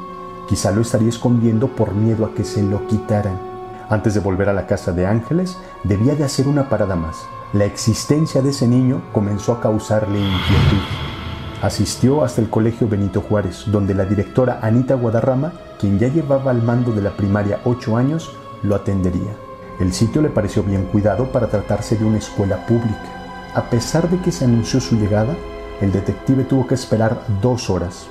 Quizá 0.47 0.71
lo 0.71 0.81
estaría 0.81 1.09
escondiendo 1.09 1.67
por 1.67 1.93
miedo 1.93 2.25
a 2.25 2.33
que 2.33 2.43
se 2.43 2.63
lo 2.63 2.87
quitaran. 2.87 3.39
Antes 3.89 4.13
de 4.13 4.19
volver 4.19 4.49
a 4.49 4.53
la 4.53 4.65
casa 4.65 4.91
de 4.91 5.05
Ángeles, 5.05 5.57
debía 5.83 6.15
de 6.15 6.23
hacer 6.23 6.47
una 6.47 6.69
parada 6.69 6.95
más. 6.95 7.17
La 7.53 7.65
existencia 7.65 8.41
de 8.41 8.49
ese 8.49 8.67
niño 8.67 9.01
comenzó 9.13 9.53
a 9.53 9.61
causarle 9.61 10.19
inquietud. 10.19 10.83
Asistió 11.61 12.23
hasta 12.23 12.41
el 12.41 12.49
colegio 12.49 12.87
Benito 12.87 13.21
Juárez, 13.21 13.63
donde 13.67 13.93
la 13.93 14.05
directora 14.05 14.59
Anita 14.61 14.95
Guadarrama, 14.95 15.53
quien 15.79 15.97
ya 15.97 16.07
llevaba 16.07 16.51
al 16.51 16.61
mando 16.61 16.91
de 16.91 17.01
la 17.01 17.15
primaria 17.15 17.61
ocho 17.63 17.97
años, 17.97 18.31
lo 18.63 18.75
atendería. 18.75 19.35
El 19.79 19.93
sitio 19.93 20.21
le 20.21 20.29
pareció 20.29 20.63
bien 20.63 20.83
cuidado 20.83 21.31
para 21.31 21.47
tratarse 21.47 21.95
de 21.95 22.05
una 22.05 22.17
escuela 22.17 22.65
pública. 22.65 23.51
A 23.53 23.63
pesar 23.69 24.09
de 24.09 24.19
que 24.19 24.31
se 24.31 24.45
anunció 24.45 24.79
su 24.79 24.97
llegada, 24.97 25.35
el 25.81 25.91
detective 25.91 26.43
tuvo 26.43 26.67
que 26.67 26.75
esperar 26.75 27.21
dos 27.41 27.69
horas. 27.69 28.07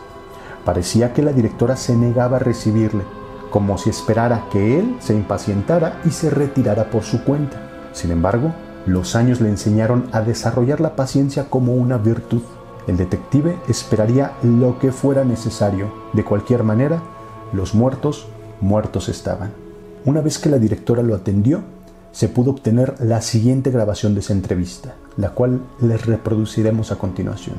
Parecía 0.66 1.12
que 1.12 1.23
la 1.23 1.32
directora 1.32 1.76
se 1.76 1.96
negaba 1.96 2.38
a 2.38 2.40
recibirle, 2.40 3.04
como 3.50 3.78
si 3.78 3.88
esperara 3.88 4.46
que 4.50 4.80
él 4.80 4.96
se 4.99 5.14
impacientara 5.14 6.00
y 6.04 6.11
se 6.11 6.28
retirara 6.28 6.90
por 6.90 7.04
su 7.04 7.23
cuenta. 7.23 7.88
Sin 7.92 8.11
embargo, 8.11 8.52
los 8.85 9.14
años 9.14 9.40
le 9.40 9.49
enseñaron 9.49 10.08
a 10.11 10.23
desarrollar 10.23 10.80
la 10.80 10.96
paciencia 10.96 11.49
como 11.49 11.75
una 11.75 11.99
virtud. 11.99 12.42
El 12.88 12.96
detective 12.96 13.56
esperaría 13.68 14.32
lo 14.42 14.80
que 14.80 14.90
fuera 14.90 15.25
necesario. 15.25 15.92
De 16.12 16.25
cualquier 16.25 16.64
manera, 16.64 17.00
los 17.52 17.73
muertos, 17.73 18.26
muertos 18.61 19.08
estaban. 19.08 19.52
Una 20.04 20.20
vez 20.20 20.40
que 20.40 20.50
la 20.50 20.58
directora 20.58 21.04
lo 21.04 21.14
atendió, 21.14 21.62
se 22.11 22.28
pudo 22.28 22.50
obtener 22.50 22.94
la 22.99 23.20
siguiente 23.20 23.70
grabación 23.70 24.14
de 24.14 24.20
esa 24.20 24.32
entrevista, 24.32 24.94
la 25.16 25.30
cual 25.30 25.61
les 25.80 26.06
reproduciremos 26.06 26.90
a 26.90 26.96
continuación. 26.96 27.54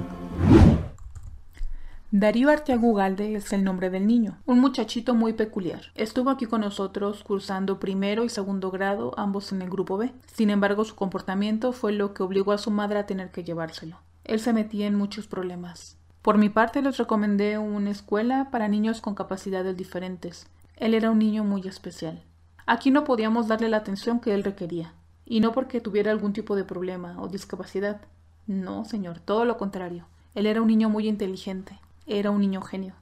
Darío 2.11 2.49
Arteaga 2.49 2.87
Ugalde 2.87 3.35
es 3.35 3.51
el 3.51 3.65
nombre 3.65 3.89
del 3.89 4.07
niño, 4.07 4.37
un 4.45 4.61
muchachito 4.61 5.13
muy 5.13 5.33
peculiar. 5.33 5.81
Estuvo 5.93 6.29
aquí 6.29 6.45
con 6.45 6.61
nosotros 6.61 7.21
cursando 7.21 7.81
primero 7.81 8.23
y 8.23 8.29
segundo 8.29 8.71
grado, 8.71 9.13
ambos 9.17 9.51
en 9.51 9.61
el 9.61 9.69
grupo 9.69 9.97
B. 9.97 10.13
Sin 10.33 10.49
embargo, 10.49 10.85
su 10.85 10.95
comportamiento 10.95 11.73
fue 11.73 11.91
lo 11.91 12.13
que 12.13 12.23
obligó 12.23 12.53
a 12.53 12.57
su 12.57 12.71
madre 12.71 12.99
a 12.99 13.05
tener 13.05 13.31
que 13.31 13.43
llevárselo. 13.43 13.99
Él 14.23 14.39
se 14.39 14.53
metía 14.53 14.87
en 14.87 14.95
muchos 14.95 15.27
problemas. 15.27 15.97
Por 16.21 16.37
mi 16.37 16.47
parte, 16.47 16.81
les 16.81 16.95
recomendé 16.95 17.57
una 17.57 17.91
escuela 17.91 18.51
para 18.51 18.69
niños 18.69 19.01
con 19.01 19.13
capacidades 19.13 19.75
diferentes. 19.75 20.47
Él 20.77 20.93
era 20.93 21.11
un 21.11 21.19
niño 21.19 21.43
muy 21.43 21.67
especial. 21.67 22.23
Aquí 22.65 22.89
no 22.89 23.03
podíamos 23.03 23.49
darle 23.49 23.67
la 23.67 23.77
atención 23.77 24.21
que 24.21 24.33
él 24.33 24.45
requería, 24.45 24.93
y 25.25 25.41
no 25.41 25.51
porque 25.51 25.81
tuviera 25.81 26.11
algún 26.11 26.31
tipo 26.31 26.55
de 26.55 26.63
problema 26.63 27.21
o 27.21 27.27
discapacidad. 27.27 27.99
No, 28.45 28.85
señor, 28.85 29.19
todo 29.19 29.43
lo 29.43 29.57
contrario. 29.57 30.05
Él 30.35 30.45
era 30.45 30.61
un 30.61 30.67
niño 30.67 30.89
muy 30.89 31.09
inteligente, 31.09 31.81
era 32.07 32.31
un 32.31 32.41
niño 32.41 32.61
genio. 32.61 32.95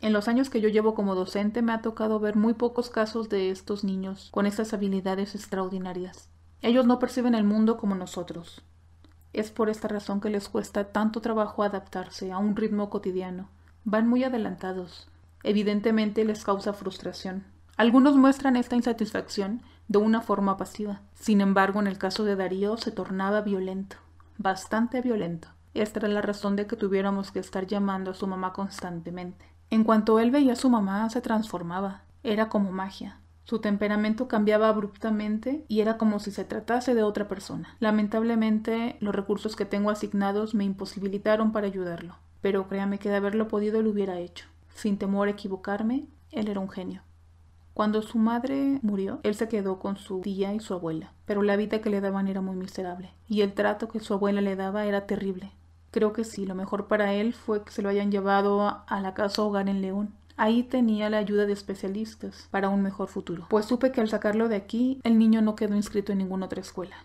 En 0.00 0.12
los 0.12 0.28
años 0.28 0.50
que 0.50 0.60
yo 0.60 0.68
llevo 0.68 0.94
como 0.94 1.14
docente 1.14 1.62
me 1.62 1.72
ha 1.72 1.82
tocado 1.82 2.18
ver 2.20 2.36
muy 2.36 2.54
pocos 2.54 2.90
casos 2.90 3.28
de 3.28 3.50
estos 3.50 3.84
niños 3.84 4.28
con 4.32 4.46
estas 4.46 4.72
habilidades 4.72 5.34
extraordinarias. 5.34 6.28
Ellos 6.62 6.86
no 6.86 6.98
perciben 6.98 7.34
el 7.34 7.44
mundo 7.44 7.76
como 7.76 7.94
nosotros. 7.94 8.62
Es 9.32 9.50
por 9.50 9.70
esta 9.70 9.88
razón 9.88 10.20
que 10.20 10.30
les 10.30 10.48
cuesta 10.48 10.92
tanto 10.92 11.20
trabajo 11.20 11.62
adaptarse 11.62 12.32
a 12.32 12.38
un 12.38 12.56
ritmo 12.56 12.90
cotidiano. 12.90 13.48
Van 13.84 14.08
muy 14.08 14.24
adelantados. 14.24 15.08
Evidentemente 15.42 16.24
les 16.24 16.44
causa 16.44 16.72
frustración. 16.72 17.44
Algunos 17.76 18.16
muestran 18.16 18.56
esta 18.56 18.76
insatisfacción 18.76 19.62
de 19.88 19.98
una 19.98 20.20
forma 20.20 20.56
pasiva. 20.56 21.00
Sin 21.14 21.40
embargo, 21.40 21.80
en 21.80 21.86
el 21.86 21.98
caso 21.98 22.24
de 22.24 22.36
Darío 22.36 22.76
se 22.76 22.90
tornaba 22.90 23.40
violento, 23.40 23.96
bastante 24.38 25.00
violento. 25.00 25.48
Esta 25.74 26.00
era 26.00 26.08
la 26.08 26.22
razón 26.22 26.56
de 26.56 26.66
que 26.66 26.76
tuviéramos 26.76 27.30
que 27.30 27.38
estar 27.38 27.66
llamando 27.66 28.10
a 28.10 28.14
su 28.14 28.26
mamá 28.26 28.52
constantemente. 28.52 29.44
En 29.70 29.84
cuanto 29.84 30.18
él 30.18 30.30
veía 30.30 30.54
a 30.54 30.56
su 30.56 30.68
mamá, 30.68 31.08
se 31.10 31.20
transformaba. 31.20 32.02
Era 32.22 32.48
como 32.48 32.72
magia. 32.72 33.20
Su 33.44 33.60
temperamento 33.60 34.28
cambiaba 34.28 34.68
abruptamente 34.68 35.64
y 35.68 35.80
era 35.80 35.96
como 35.96 36.18
si 36.18 36.30
se 36.30 36.44
tratase 36.44 36.94
de 36.94 37.02
otra 37.02 37.28
persona. 37.28 37.76
Lamentablemente, 37.80 38.96
los 39.00 39.14
recursos 39.14 39.56
que 39.56 39.64
tengo 39.64 39.90
asignados 39.90 40.54
me 40.54 40.64
imposibilitaron 40.64 41.52
para 41.52 41.66
ayudarlo. 41.66 42.16
Pero 42.40 42.68
créame 42.68 42.98
que 42.98 43.08
de 43.08 43.16
haberlo 43.16 43.48
podido 43.48 43.82
lo 43.82 43.90
hubiera 43.90 44.18
hecho. 44.18 44.46
Sin 44.74 44.98
temor 44.98 45.28
a 45.28 45.32
equivocarme, 45.32 46.06
él 46.32 46.48
era 46.48 46.60
un 46.60 46.70
genio. 46.70 47.02
Cuando 47.74 48.02
su 48.02 48.18
madre 48.18 48.78
murió, 48.82 49.20
él 49.22 49.34
se 49.34 49.48
quedó 49.48 49.78
con 49.78 49.96
su 49.96 50.20
tía 50.20 50.52
y 50.52 50.60
su 50.60 50.74
abuela, 50.74 51.12
pero 51.24 51.42
la 51.42 51.56
vida 51.56 51.80
que 51.80 51.90
le 51.90 52.00
daban 52.00 52.28
era 52.28 52.40
muy 52.40 52.56
miserable, 52.56 53.10
y 53.28 53.40
el 53.42 53.54
trato 53.54 53.88
que 53.88 54.00
su 54.00 54.12
abuela 54.12 54.40
le 54.40 54.56
daba 54.56 54.84
era 54.86 55.06
terrible. 55.06 55.52
Creo 55.90 56.12
que 56.12 56.22
sí, 56.22 56.46
lo 56.46 56.54
mejor 56.54 56.86
para 56.86 57.14
él 57.14 57.34
fue 57.34 57.64
que 57.64 57.72
se 57.72 57.82
lo 57.82 57.88
hayan 57.88 58.12
llevado 58.12 58.84
a 58.86 59.00
la 59.00 59.12
casa 59.12 59.42
hogar 59.42 59.68
en 59.68 59.82
León. 59.82 60.14
Ahí 60.36 60.62
tenía 60.62 61.10
la 61.10 61.18
ayuda 61.18 61.46
de 61.46 61.52
especialistas 61.52 62.48
para 62.50 62.68
un 62.68 62.80
mejor 62.80 63.08
futuro, 63.08 63.46
pues 63.50 63.66
supe 63.66 63.90
que 63.92 64.00
al 64.00 64.08
sacarlo 64.08 64.48
de 64.48 64.56
aquí, 64.56 65.00
el 65.02 65.18
niño 65.18 65.42
no 65.42 65.56
quedó 65.56 65.74
inscrito 65.74 66.12
en 66.12 66.18
ninguna 66.18 66.46
otra 66.46 66.60
escuela. 66.60 66.96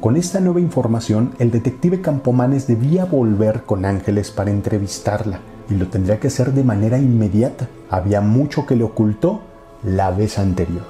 Con 0.00 0.16
esta 0.16 0.40
nueva 0.40 0.60
información, 0.60 1.34
el 1.38 1.50
detective 1.50 2.00
Campomanes 2.00 2.66
debía 2.66 3.04
volver 3.04 3.64
con 3.64 3.84
Ángeles 3.84 4.30
para 4.30 4.50
entrevistarla, 4.50 5.40
y 5.68 5.74
lo 5.74 5.88
tendría 5.88 6.18
que 6.18 6.28
hacer 6.28 6.52
de 6.52 6.64
manera 6.64 6.96
inmediata. 6.96 7.68
Había 7.90 8.20
mucho 8.20 8.66
que 8.66 8.76
le 8.76 8.84
ocultó 8.84 9.42
la 9.82 10.12
vez 10.12 10.38
anterior. 10.38 10.86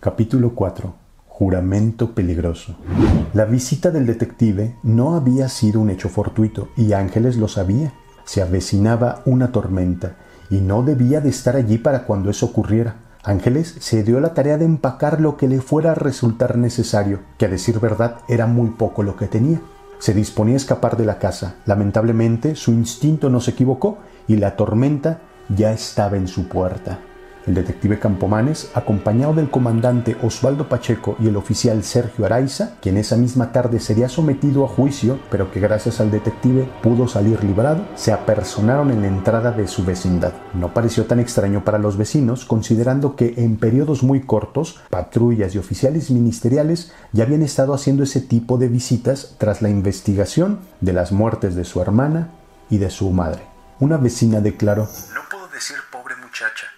Capítulo 0.00 0.54
4 0.54 1.03
Juramento 1.36 2.14
peligroso. 2.14 2.76
La 3.32 3.44
visita 3.44 3.90
del 3.90 4.06
detective 4.06 4.76
no 4.84 5.16
había 5.16 5.48
sido 5.48 5.80
un 5.80 5.90
hecho 5.90 6.08
fortuito 6.08 6.68
y 6.76 6.92
Ángeles 6.92 7.36
lo 7.38 7.48
sabía. 7.48 7.92
Se 8.24 8.40
avecinaba 8.40 9.20
una 9.26 9.50
tormenta 9.50 10.14
y 10.48 10.60
no 10.60 10.84
debía 10.84 11.20
de 11.20 11.30
estar 11.30 11.56
allí 11.56 11.76
para 11.76 12.04
cuando 12.04 12.30
eso 12.30 12.46
ocurriera. 12.46 12.98
Ángeles 13.24 13.74
se 13.80 14.04
dio 14.04 14.20
la 14.20 14.32
tarea 14.32 14.58
de 14.58 14.64
empacar 14.64 15.20
lo 15.20 15.36
que 15.36 15.48
le 15.48 15.60
fuera 15.60 15.90
a 15.90 15.96
resultar 15.96 16.56
necesario, 16.56 17.18
que 17.36 17.46
a 17.46 17.48
decir 17.48 17.80
verdad 17.80 18.18
era 18.28 18.46
muy 18.46 18.70
poco 18.70 19.02
lo 19.02 19.16
que 19.16 19.26
tenía. 19.26 19.60
Se 19.98 20.14
disponía 20.14 20.54
a 20.54 20.58
escapar 20.58 20.96
de 20.96 21.04
la 21.04 21.18
casa. 21.18 21.56
Lamentablemente 21.66 22.54
su 22.54 22.70
instinto 22.70 23.28
no 23.28 23.40
se 23.40 23.50
equivocó 23.50 23.98
y 24.28 24.36
la 24.36 24.54
tormenta 24.54 25.22
ya 25.48 25.72
estaba 25.72 26.16
en 26.16 26.28
su 26.28 26.46
puerta. 26.46 27.00
El 27.46 27.54
detective 27.54 27.98
Campomanes, 27.98 28.70
acompañado 28.74 29.34
del 29.34 29.50
comandante 29.50 30.16
Osvaldo 30.22 30.66
Pacheco 30.66 31.16
y 31.20 31.28
el 31.28 31.36
oficial 31.36 31.82
Sergio 31.84 32.24
Araiza, 32.24 32.76
quien 32.80 32.96
esa 32.96 33.16
misma 33.16 33.52
tarde 33.52 33.80
sería 33.80 34.08
sometido 34.08 34.64
a 34.64 34.68
juicio, 34.68 35.18
pero 35.30 35.50
que 35.50 35.60
gracias 35.60 36.00
al 36.00 36.10
detective 36.10 36.66
pudo 36.82 37.06
salir 37.06 37.44
librado, 37.44 37.86
se 37.96 38.12
apersonaron 38.12 38.90
en 38.90 39.02
la 39.02 39.08
entrada 39.08 39.52
de 39.52 39.68
su 39.68 39.84
vecindad. 39.84 40.32
No 40.54 40.72
pareció 40.72 41.04
tan 41.04 41.20
extraño 41.20 41.64
para 41.64 41.78
los 41.78 41.98
vecinos, 41.98 42.46
considerando 42.46 43.14
que 43.14 43.34
en 43.36 43.56
periodos 43.56 44.02
muy 44.02 44.22
cortos, 44.22 44.80
patrullas 44.88 45.54
y 45.54 45.58
oficiales 45.58 46.10
ministeriales 46.10 46.92
ya 47.12 47.24
habían 47.24 47.42
estado 47.42 47.74
haciendo 47.74 48.04
ese 48.04 48.22
tipo 48.22 48.56
de 48.56 48.68
visitas 48.68 49.34
tras 49.36 49.60
la 49.60 49.68
investigación 49.68 50.60
de 50.80 50.94
las 50.94 51.12
muertes 51.12 51.54
de 51.54 51.64
su 51.64 51.82
hermana 51.82 52.30
y 52.70 52.78
de 52.78 52.88
su 52.88 53.10
madre. 53.10 53.42
Una 53.80 53.98
vecina 53.98 54.40
declaró, 54.40 54.88
No 55.14 55.20
puedo 55.30 55.48
decir 55.48 55.76
pobre 55.92 56.14
muchacha 56.16 56.73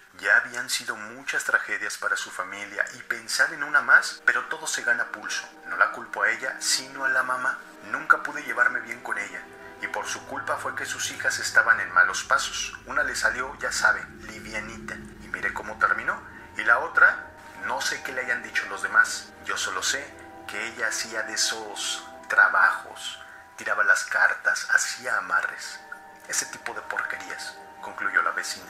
habían 0.67 0.69
sido 0.69 0.97
muchas 0.97 1.45
tragedias 1.45 1.97
para 1.97 2.17
su 2.17 2.29
familia 2.29 2.83
y 2.95 3.01
pensar 3.03 3.53
en 3.53 3.63
una 3.63 3.81
más, 3.81 4.21
pero 4.25 4.47
todo 4.47 4.67
se 4.67 4.83
gana 4.83 5.05
pulso. 5.13 5.47
No 5.69 5.77
la 5.77 5.93
culpo 5.93 6.23
a 6.23 6.29
ella, 6.29 6.57
sino 6.59 7.05
a 7.05 7.09
la 7.09 7.23
mamá. 7.23 7.57
Nunca 7.89 8.21
pude 8.21 8.43
llevarme 8.43 8.81
bien 8.81 8.99
con 8.99 9.17
ella. 9.17 9.41
Y 9.81 9.87
por 9.87 10.05
su 10.07 10.19
culpa 10.27 10.57
fue 10.57 10.75
que 10.75 10.85
sus 10.85 11.09
hijas 11.11 11.39
estaban 11.39 11.79
en 11.79 11.93
malos 11.93 12.25
pasos. 12.25 12.77
Una 12.85 13.03
le 13.03 13.15
salió, 13.15 13.57
ya 13.59 13.71
sabe, 13.71 14.05
livianita. 14.29 14.95
Y 15.23 15.29
mire 15.29 15.53
cómo 15.53 15.77
terminó. 15.77 16.19
Y 16.57 16.65
la 16.65 16.79
otra, 16.79 17.31
no 17.65 17.79
sé 17.79 18.03
qué 18.03 18.11
le 18.11 18.25
hayan 18.25 18.43
dicho 18.43 18.65
los 18.69 18.81
demás. 18.81 19.31
Yo 19.45 19.55
solo 19.55 19.81
sé 19.81 20.05
que 20.47 20.67
ella 20.67 20.89
hacía 20.89 21.23
de 21.23 21.33
esos 21.33 22.05
trabajos. 22.27 23.21
Tiraba 23.55 23.85
las 23.85 24.03
cartas, 24.03 24.67
hacía 24.71 25.17
amarres. 25.17 25.79
Ese 26.27 26.45
tipo 26.47 26.73
de 26.73 26.81
porquerías 26.81 27.55
concluyó 27.81 28.21
la 28.21 28.31
vecina. 28.31 28.65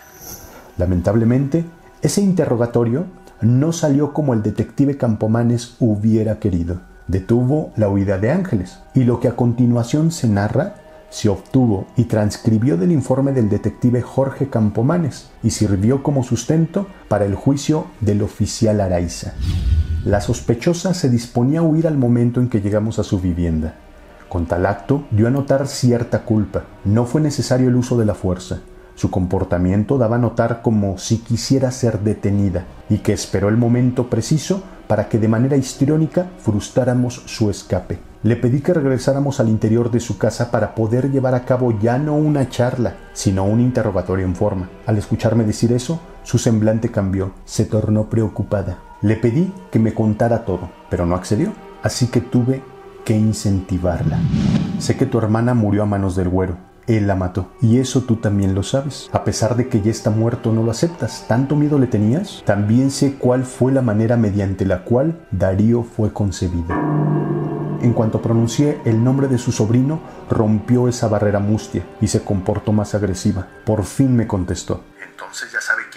Lamentablemente, 0.77 1.65
ese 2.07 2.21
interrogatorio 2.21 3.05
no 3.41 3.73
salió 3.73 4.13
como 4.13 4.33
el 4.33 4.41
detective 4.41 4.97
Campomanes 4.97 5.75
hubiera 5.79 6.39
querido. 6.39 6.79
Detuvo 7.07 7.71
la 7.75 7.89
huida 7.89 8.17
de 8.17 8.31
Ángeles 8.31 8.79
y 8.95 9.03
lo 9.03 9.19
que 9.19 9.27
a 9.27 9.35
continuación 9.35 10.11
se 10.11 10.27
narra 10.27 10.75
se 11.09 11.27
obtuvo 11.29 11.87
y 11.95 12.05
transcribió 12.05 12.77
del 12.77 12.91
informe 12.91 13.31
del 13.31 13.49
detective 13.49 14.01
Jorge 14.01 14.49
Campomanes 14.49 15.29
y 15.43 15.51
sirvió 15.51 16.01
como 16.01 16.23
sustento 16.23 16.87
para 17.09 17.25
el 17.25 17.35
juicio 17.35 17.87
del 17.99 18.21
oficial 18.21 18.81
Araiza. 18.81 19.33
La 20.05 20.21
sospechosa 20.21 20.93
se 20.93 21.09
disponía 21.09 21.59
a 21.59 21.63
huir 21.63 21.87
al 21.87 21.97
momento 21.97 22.39
en 22.39 22.49
que 22.49 22.61
llegamos 22.61 22.99
a 22.99 23.03
su 23.03 23.19
vivienda. 23.19 23.75
Con 24.29 24.45
tal 24.45 24.65
acto 24.65 25.03
dio 25.11 25.27
a 25.27 25.31
notar 25.31 25.67
cierta 25.67 26.23
culpa. 26.23 26.63
No 26.85 27.05
fue 27.05 27.19
necesario 27.19 27.67
el 27.67 27.75
uso 27.75 27.97
de 27.97 28.05
la 28.05 28.15
fuerza. 28.15 28.59
Su 28.97 29.11
comportamiento 29.11 29.99
daba 29.99 30.15
a 30.15 30.19
notar 30.19 30.63
como 30.63 30.97
si 30.97 31.19
quisiera 31.19 31.69
ser 31.69 31.99
detenida 31.99 32.65
y 32.89 32.97
que 32.97 33.13
esperó 33.13 33.47
el 33.47 33.55
momento 33.55 34.09
preciso 34.09 34.63
para 34.87 35.07
que 35.07 35.19
de 35.19 35.27
manera 35.27 35.55
histriónica 35.55 36.25
frustráramos 36.39 37.21
su 37.27 37.51
escape. 37.51 37.99
Le 38.23 38.35
pedí 38.37 38.59
que 38.61 38.73
regresáramos 38.73 39.39
al 39.39 39.49
interior 39.49 39.91
de 39.91 39.99
su 39.99 40.17
casa 40.17 40.49
para 40.49 40.73
poder 40.73 41.11
llevar 41.11 41.35
a 41.35 41.45
cabo 41.45 41.77
ya 41.79 41.99
no 41.99 42.15
una 42.15 42.49
charla, 42.49 42.95
sino 43.13 43.45
un 43.45 43.59
interrogatorio 43.59 44.25
en 44.25 44.35
forma. 44.35 44.67
Al 44.87 44.97
escucharme 44.97 45.43
decir 45.43 45.71
eso, 45.73 45.99
su 46.23 46.39
semblante 46.39 46.89
cambió, 46.89 47.33
se 47.45 47.65
tornó 47.65 48.09
preocupada. 48.09 48.79
Le 49.03 49.15
pedí 49.15 49.53
que 49.71 49.77
me 49.77 49.93
contara 49.93 50.43
todo, 50.43 50.71
pero 50.89 51.05
no 51.05 51.13
accedió, 51.13 51.53
así 51.83 52.07
que 52.07 52.21
tuve 52.21 52.63
que 53.05 53.15
incentivarla. 53.15 54.17
Sé 54.79 54.97
que 54.97 55.05
tu 55.05 55.19
hermana 55.19 55.53
murió 55.53 55.83
a 55.83 55.85
manos 55.85 56.15
del 56.15 56.29
güero 56.29 56.66
él 56.87 57.07
la 57.07 57.15
mató. 57.15 57.51
Y 57.61 57.79
eso 57.79 58.01
tú 58.01 58.15
también 58.15 58.55
lo 58.55 58.63
sabes. 58.63 59.09
A 59.11 59.23
pesar 59.23 59.55
de 59.55 59.67
que 59.67 59.81
ya 59.81 59.91
está 59.91 60.09
muerto, 60.09 60.51
no 60.51 60.63
lo 60.63 60.71
aceptas. 60.71 61.25
¿Tanto 61.27 61.55
miedo 61.55 61.77
le 61.77 61.87
tenías? 61.87 62.41
También 62.45 62.89
sé 62.91 63.15
cuál 63.15 63.43
fue 63.43 63.71
la 63.71 63.81
manera 63.81 64.17
mediante 64.17 64.65
la 64.65 64.83
cual 64.83 65.19
Darío 65.31 65.83
fue 65.83 66.11
concebido. 66.11 66.73
En 67.81 67.93
cuanto 67.93 68.21
pronuncié 68.21 68.79
el 68.85 69.03
nombre 69.03 69.27
de 69.27 69.37
su 69.37 69.51
sobrino, 69.51 69.99
rompió 70.29 70.87
esa 70.87 71.07
barrera 71.07 71.39
mustia 71.39 71.85
y 72.01 72.07
se 72.07 72.23
comportó 72.23 72.73
más 72.73 72.95
agresiva. 72.95 73.47
Por 73.65 73.83
fin 73.83 74.15
me 74.15 74.25
contestó. 74.25 74.83
Entonces 75.11 75.51
ya 75.51 75.61
sabe 75.61 75.83
quién 75.91 75.96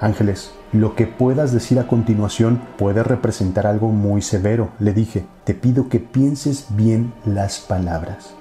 Ángeles, 0.00 0.52
lo 0.72 0.96
que 0.96 1.06
puedas 1.06 1.52
decir 1.52 1.78
a 1.78 1.86
continuación 1.86 2.60
puede 2.76 3.02
representar 3.02 3.66
algo 3.66 3.88
muy 3.88 4.22
severo, 4.22 4.70
le 4.78 4.92
dije. 4.92 5.24
Te 5.44 5.54
pido 5.54 5.88
que 5.88 6.00
pienses 6.00 6.66
bien 6.70 7.12
las 7.24 7.60
palabras. 7.60 8.34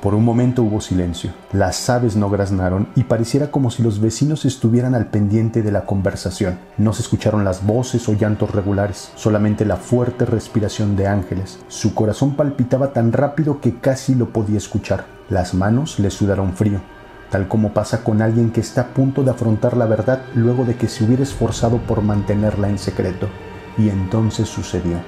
Por 0.00 0.14
un 0.14 0.24
momento 0.24 0.62
hubo 0.62 0.82
silencio. 0.82 1.30
Las 1.52 1.88
aves 1.88 2.14
no 2.14 2.28
graznaron 2.28 2.88
y 2.94 3.04
pareciera 3.04 3.50
como 3.50 3.70
si 3.70 3.82
los 3.82 4.00
vecinos 4.00 4.44
estuvieran 4.44 4.94
al 4.94 5.06
pendiente 5.06 5.62
de 5.62 5.72
la 5.72 5.86
conversación. 5.86 6.58
No 6.76 6.92
se 6.92 7.00
escucharon 7.02 7.44
las 7.44 7.66
voces 7.66 8.06
o 8.08 8.12
llantos 8.12 8.50
regulares, 8.50 9.12
solamente 9.14 9.64
la 9.64 9.76
fuerte 9.76 10.26
respiración 10.26 10.94
de 10.96 11.06
Ángeles. 11.06 11.58
Su 11.68 11.94
corazón 11.94 12.36
palpitaba 12.36 12.92
tan 12.92 13.12
rápido 13.12 13.60
que 13.60 13.78
casi 13.78 14.14
lo 14.14 14.30
podía 14.30 14.58
escuchar. 14.58 15.06
Las 15.30 15.54
manos 15.54 15.98
le 15.98 16.10
sudaron 16.10 16.52
frío 16.52 16.82
tal 17.30 17.48
como 17.48 17.72
pasa 17.72 18.04
con 18.04 18.22
alguien 18.22 18.50
que 18.50 18.60
está 18.60 18.82
a 18.82 18.86
punto 18.88 19.22
de 19.22 19.30
afrontar 19.30 19.76
la 19.76 19.86
verdad 19.86 20.22
luego 20.34 20.64
de 20.64 20.76
que 20.76 20.88
se 20.88 21.04
hubiera 21.04 21.22
esforzado 21.22 21.78
por 21.78 22.02
mantenerla 22.02 22.68
en 22.68 22.78
secreto. 22.78 23.28
Y 23.76 23.88
entonces 23.88 24.48
sucedió. 24.48 24.98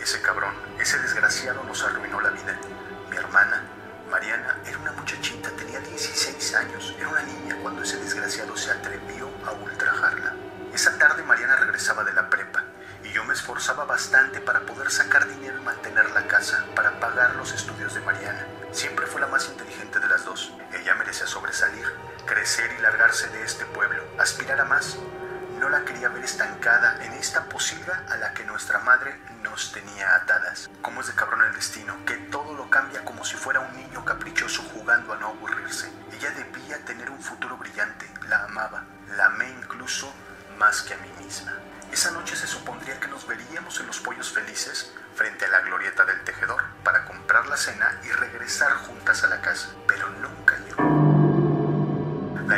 Ese 0.00 0.20
cabrón, 0.20 0.43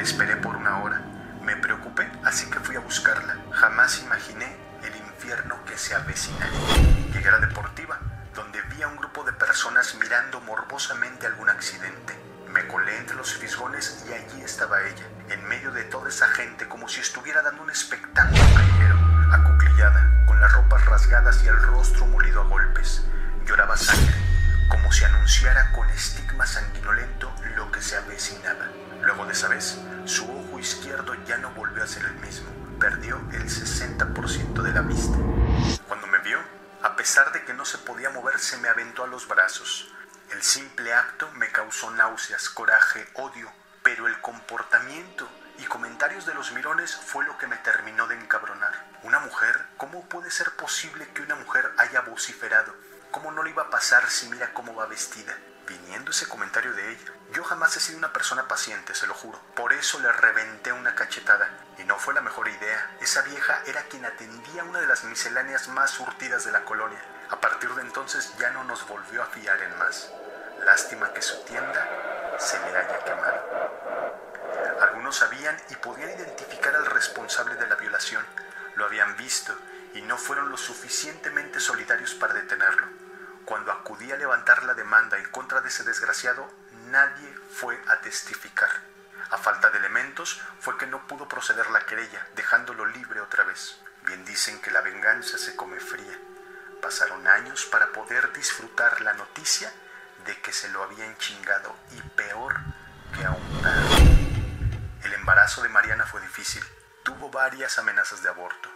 esperé 0.06 0.36
por 0.36 0.54
una 0.54 0.84
hora. 0.84 1.00
Me 1.42 1.56
preocupé, 1.56 2.08
así 2.22 2.48
que 2.48 2.60
fui 2.60 2.76
a 2.76 2.80
buscarla. 2.80 3.38
Jamás 3.50 4.00
imaginé 4.02 4.56
el 4.84 4.94
infierno 4.94 5.58
que 5.64 5.76
se 5.76 5.96
avecinaría. 5.96 6.76
Llegué 7.12 7.28
a 7.28 7.32
la 7.32 7.38
deportiva, 7.40 7.98
donde 8.32 8.62
vi 8.62 8.82
a 8.82 8.86
un 8.88 8.96
grupo 8.96 9.24
de 9.24 9.32
personas 9.32 9.96
mirando 10.00 10.40
morbosamente 10.42 11.26
algún 11.26 11.48
accidente. 11.48 12.14
Me 12.48 12.68
colé 12.68 12.96
entre 12.98 13.16
los 13.16 13.34
fisgones 13.34 14.04
y 14.08 14.12
allí 14.12 14.42
estaba 14.42 14.80
ella, 14.82 15.04
en 15.28 15.44
medio 15.48 15.72
de 15.72 15.82
toda 15.82 16.08
esa 16.08 16.28
gente 16.28 16.68
como 16.68 16.88
si 16.88 17.00
estuviera 17.00 17.42
dando 17.42 17.64
un 17.64 17.70
espectáculo 17.70 18.44
callejero, 18.54 18.96
acuclillada, 19.32 20.24
con 20.24 20.40
las 20.40 20.52
ropas 20.52 20.86
rasgadas 20.86 21.42
y 21.42 21.48
el 21.48 21.60
rostro 21.60 22.06
molido 22.06 22.42
a 22.42 22.44
golpes. 22.44 23.02
Lloraba 23.44 23.76
sangre, 23.76 24.14
como 24.68 24.92
si 24.92 25.02
anunciara 25.02 25.72
con 25.72 25.90
estigma 25.90 26.46
sanguinolento 26.46 27.34
lo 27.56 27.72
que 27.72 27.82
se 27.82 27.96
avecinaba. 27.96 28.66
Luego 29.02 29.26
de 29.26 29.32
esa 29.32 29.48
vez, 29.48 29.78
su 30.06 30.24
ojo 30.24 30.58
izquierdo 30.58 31.14
ya 31.26 31.36
no 31.38 31.50
volvió 31.50 31.82
a 31.82 31.86
ser 31.86 32.04
el 32.04 32.14
mismo. 32.16 32.48
Perdió 32.78 33.16
el 33.32 33.44
60% 33.44 34.62
de 34.62 34.72
la 34.72 34.82
vista. 34.82 35.16
Cuando 35.88 36.06
me 36.06 36.18
vio, 36.18 36.38
a 36.82 36.94
pesar 36.94 37.32
de 37.32 37.44
que 37.44 37.54
no 37.54 37.64
se 37.64 37.78
podía 37.78 38.10
mover, 38.10 38.38
se 38.38 38.56
me 38.58 38.68
aventó 38.68 39.02
a 39.02 39.08
los 39.08 39.26
brazos. 39.26 39.90
El 40.30 40.42
simple 40.42 40.94
acto 40.94 41.28
me 41.34 41.50
causó 41.50 41.90
náuseas, 41.90 42.48
coraje, 42.50 43.08
odio, 43.14 43.50
pero 43.82 44.06
el 44.06 44.20
comportamiento 44.20 45.28
y 45.58 45.64
comentarios 45.64 46.26
de 46.26 46.34
los 46.34 46.52
mirones 46.52 46.94
fue 46.94 47.24
lo 47.24 47.36
que 47.38 47.46
me 47.46 47.56
terminó 47.56 48.06
de 48.06 48.14
encabronar. 48.14 48.84
Una 49.02 49.18
mujer, 49.20 49.66
¿cómo 49.76 50.08
puede 50.08 50.30
ser 50.30 50.52
posible 50.52 51.08
que 51.14 51.22
una 51.22 51.34
mujer 51.34 51.72
haya 51.78 52.02
vociferado? 52.02 52.74
¿Cómo 53.10 53.32
no 53.32 53.42
le 53.42 53.50
iba 53.50 53.64
a 53.64 53.70
pasar 53.70 54.08
si 54.08 54.28
mira 54.28 54.52
cómo 54.52 54.74
va 54.74 54.86
vestida? 54.86 55.36
Viniendo 55.66 56.12
ese 56.12 56.28
comentario 56.28 56.72
de 56.72 56.92
ella. 56.92 57.12
Yo 57.32 57.42
jamás 57.42 57.76
he 57.76 57.80
sido 57.80 57.98
una 57.98 58.12
persona 58.12 58.46
paciente, 58.46 58.94
se 58.94 59.06
lo 59.06 59.14
juro. 59.14 59.40
Por 59.54 59.72
eso 59.72 59.98
le 59.98 60.12
reventé 60.12 60.72
una 60.72 60.94
cachetada. 60.94 61.50
Y 61.78 61.84
no 61.84 61.98
fue 61.98 62.14
la 62.14 62.20
mejor 62.20 62.48
idea. 62.48 62.96
Esa 63.00 63.22
vieja 63.22 63.62
era 63.66 63.82
quien 63.84 64.04
atendía 64.04 64.64
una 64.64 64.80
de 64.80 64.86
las 64.86 65.04
misceláneas 65.04 65.68
más 65.68 65.90
surtidas 65.90 66.44
de 66.44 66.52
la 66.52 66.64
colonia. 66.64 67.02
A 67.30 67.40
partir 67.40 67.68
de 67.74 67.82
entonces 67.82 68.32
ya 68.38 68.50
no 68.50 68.62
nos 68.64 68.86
volvió 68.86 69.22
a 69.22 69.26
fiar 69.26 69.60
en 69.60 69.76
más. 69.78 70.10
Lástima 70.64 71.12
que 71.12 71.22
su 71.22 71.42
tienda 71.44 72.36
se 72.38 72.58
le 72.60 72.78
haya 72.78 73.04
quemado. 73.04 73.76
Algunos 74.80 75.16
sabían 75.16 75.56
y 75.70 75.76
podían 75.76 76.10
identificar 76.10 76.76
al 76.76 76.86
responsable 76.86 77.56
de 77.56 77.66
la 77.66 77.74
violación. 77.74 78.24
Lo 78.76 78.84
habían 78.84 79.16
visto 79.16 79.56
y 79.94 80.02
no 80.02 80.16
fueron 80.16 80.50
lo 80.50 80.56
suficientemente 80.56 81.58
solidarios 81.58 82.14
para 82.14 82.34
detenerlo. 82.34 83.05
Cuando 83.46 83.70
acudí 83.70 84.10
a 84.10 84.16
levantar 84.16 84.64
la 84.64 84.74
demanda 84.74 85.16
en 85.18 85.30
contra 85.30 85.60
de 85.60 85.68
ese 85.68 85.84
desgraciado, 85.84 86.52
nadie 86.90 87.32
fue 87.54 87.80
a 87.86 88.00
testificar. 88.00 88.68
A 89.30 89.38
falta 89.38 89.70
de 89.70 89.78
elementos 89.78 90.42
fue 90.58 90.76
que 90.76 90.88
no 90.88 91.06
pudo 91.06 91.28
proceder 91.28 91.70
la 91.70 91.86
querella, 91.86 92.26
dejándolo 92.34 92.84
libre 92.86 93.20
otra 93.20 93.44
vez. 93.44 93.78
Bien 94.02 94.24
dicen 94.24 94.60
que 94.60 94.72
la 94.72 94.80
venganza 94.80 95.38
se 95.38 95.54
come 95.54 95.78
fría. 95.78 96.18
Pasaron 96.82 97.24
años 97.28 97.66
para 97.66 97.92
poder 97.92 98.32
disfrutar 98.32 99.00
la 99.02 99.12
noticia 99.12 99.72
de 100.24 100.40
que 100.40 100.52
se 100.52 100.68
lo 100.70 100.82
habían 100.82 101.16
chingado 101.18 101.72
y 101.92 102.02
peor 102.16 102.56
que 103.14 103.24
a 103.24 103.30
un 103.30 103.62
perro. 103.62 103.96
El 105.04 105.14
embarazo 105.14 105.62
de 105.62 105.68
Mariana 105.68 106.04
fue 106.04 106.20
difícil. 106.20 106.64
Tuvo 107.04 107.30
varias 107.30 107.78
amenazas 107.78 108.24
de 108.24 108.28
aborto. 108.28 108.68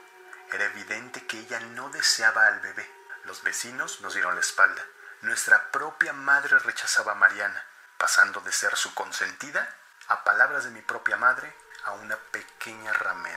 Era 0.52 0.66
evidente 0.66 1.26
que 1.26 1.40
ella 1.40 1.58
no 1.74 1.88
deseaba 1.90 2.46
al 2.46 2.60
bebé. 2.60 2.99
Los 3.24 3.42
vecinos 3.42 4.00
nos 4.00 4.14
dieron 4.14 4.34
la 4.34 4.40
espalda. 4.40 4.82
Nuestra 5.22 5.70
propia 5.70 6.12
madre 6.12 6.58
rechazaba 6.58 7.12
a 7.12 7.16
Mariana, 7.16 7.62
pasando 7.98 8.40
de 8.40 8.50
ser 8.50 8.76
su 8.76 8.94
consentida, 8.94 9.76
a 10.08 10.24
palabras 10.24 10.64
de 10.64 10.70
mi 10.70 10.80
propia 10.80 11.16
madre, 11.16 11.54
a 11.84 11.92
una 11.92 12.16
pequeña 12.16 12.92
ramera. 12.94 13.36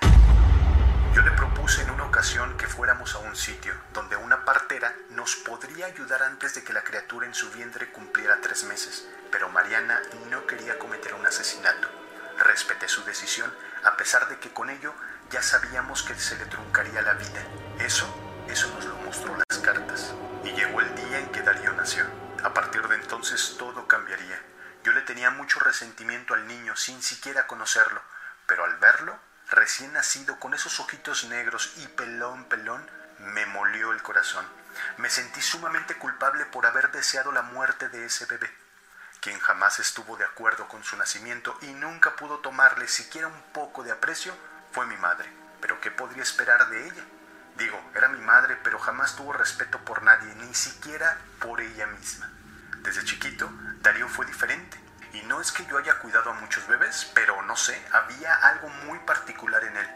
Yo 1.14 1.22
le 1.22 1.32
propuse 1.32 1.82
en 1.82 1.92
una 1.92 2.06
ocasión 2.06 2.58
que 2.58 2.66
fuéramos 2.66 3.14
a 3.14 3.20
un 3.20 3.36
sitio 3.36 3.74
donde 3.94 4.16
una 4.16 4.46
partera 4.46 4.96
nos 5.10 5.36
podría 5.36 5.88
ayudar 5.88 6.24
antes 6.24 6.56
de 6.56 6.64
que 6.64 6.74
la 6.74 6.84
criatura 6.84 7.28
en 7.28 7.34
su 7.34 7.52
vientre 7.52 7.92
cumpliera 7.92 8.40
tres 8.42 8.64
meses, 8.64 9.08
pero 9.32 9.50
Mariana 9.50 10.02
no 10.30 10.48
quería 10.48 10.80
cometer 10.80 11.14
un 11.14 11.26
asesinato. 11.26 11.90
Respeté 12.40 12.88
su 12.88 13.04
decisión, 13.04 13.54
a 13.84 13.98
pesar 13.98 14.30
de 14.30 14.40
que 14.40 14.54
con 14.54 14.70
ello 14.70 14.94
ya 15.30 15.44
sabíamos 15.44 16.04
que 16.04 16.16
se 16.16 16.38
le 16.38 16.46
truncaría 16.46 17.02
la 17.02 17.14
vida. 17.14 17.46
Eso, 17.80 18.08
eso 18.48 18.70
nos 18.70 18.86
lo 18.86 19.03
sin 26.84 27.02
siquiera 27.02 27.48
conocerlo, 27.48 28.02
pero 28.46 28.66
al 28.66 28.76
verlo, 28.76 29.18
recién 29.50 29.94
nacido, 29.94 30.38
con 30.38 30.54
esos 30.54 30.82
ojitos 30.82 31.24
negros 31.24 31.72
y 31.78 31.88
pelón, 31.88 32.44
pelón, 32.46 32.86
me 33.20 33.46
molió 33.46 33.94
el 33.94 34.04
corazón. 34.04 34.46
Me 34.98 35.10
sentí 35.10 35.42
sumamente 35.42 35.96
culpable 35.96 36.46
por 36.46 36.66
haber 36.66 36.92
deseado 36.92 37.32
la 37.32 37.42
muerte 37.42 37.88
de 37.88 38.06
ese 38.06 38.26
bebé. 38.26 38.54
Quien 39.22 39.40
jamás 39.40 39.80
estuvo 39.80 40.18
de 40.18 40.26
acuerdo 40.26 40.68
con 40.68 40.84
su 40.84 40.98
nacimiento 40.98 41.58
y 41.62 41.68
nunca 41.68 42.18
pudo 42.18 42.40
tomarle 42.40 42.90
siquiera 42.90 43.28
un 43.28 43.42
poco 43.54 43.84
de 43.84 43.92
aprecio 43.94 44.36
fue 44.74 44.86
mi 44.86 44.98
madre. 44.98 45.32
Pero 45.62 45.80
¿qué 45.80 45.90
podría 45.90 46.24
esperar 46.24 46.68
de 46.68 46.86
ella? 46.86 47.04
Digo, 47.56 47.80
era 47.96 48.10
mi 48.10 48.20
madre, 48.20 48.60
pero 48.62 48.78
jamás 48.78 49.16
tuvo 49.16 49.32
respeto 49.32 49.80
por 49.86 50.04
nadie, 50.04 50.36
ni 50.36 50.54
siquiera 50.54 51.18
por 51.40 51.62
ella 51.62 51.88
misma. 51.88 52.30
Desde 52.80 53.06
chiquito, 53.06 53.50
Darío 53.80 54.10
fue 54.10 54.26
diferente. 54.26 54.83
Y 55.14 55.22
no 55.22 55.40
es 55.40 55.52
que 55.52 55.66
yo 55.68 55.78
haya 55.78 56.00
cuidado 56.00 56.32
a 56.32 56.34
muchos 56.34 56.68
bebés, 56.68 57.12
pero 57.14 57.40
no 57.44 57.56
sé, 57.56 57.80
había 57.92 58.34
algo 58.34 58.68
muy 58.68 58.98
particular 59.00 59.64
en 59.64 59.78
él. 59.78 59.90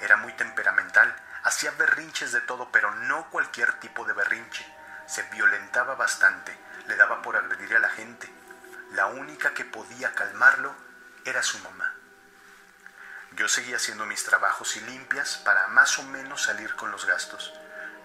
Era 0.00 0.16
muy 0.16 0.32
temperamental, 0.32 1.14
hacía 1.44 1.70
berrinches 1.70 2.32
de 2.32 2.40
todo, 2.40 2.70
pero 2.72 2.92
no 2.92 3.30
cualquier 3.30 3.72
tipo 3.74 4.04
de 4.04 4.12
berrinche. 4.12 4.66
Se 5.06 5.22
violentaba 5.30 5.94
bastante, 5.94 6.58
le 6.88 6.96
daba 6.96 7.22
por 7.22 7.36
agredir 7.36 7.76
a 7.76 7.78
la 7.78 7.88
gente. 7.90 8.28
La 8.90 9.06
única 9.06 9.54
que 9.54 9.64
podía 9.64 10.12
calmarlo 10.12 10.74
era 11.24 11.42
su 11.44 11.60
mamá. 11.60 11.94
Yo 13.36 13.48
seguía 13.48 13.76
haciendo 13.76 14.06
mis 14.06 14.24
trabajos 14.24 14.76
y 14.76 14.80
limpias 14.80 15.36
para 15.38 15.68
más 15.68 16.00
o 16.00 16.02
menos 16.02 16.42
salir 16.42 16.74
con 16.74 16.90
los 16.90 17.06
gastos. 17.06 17.54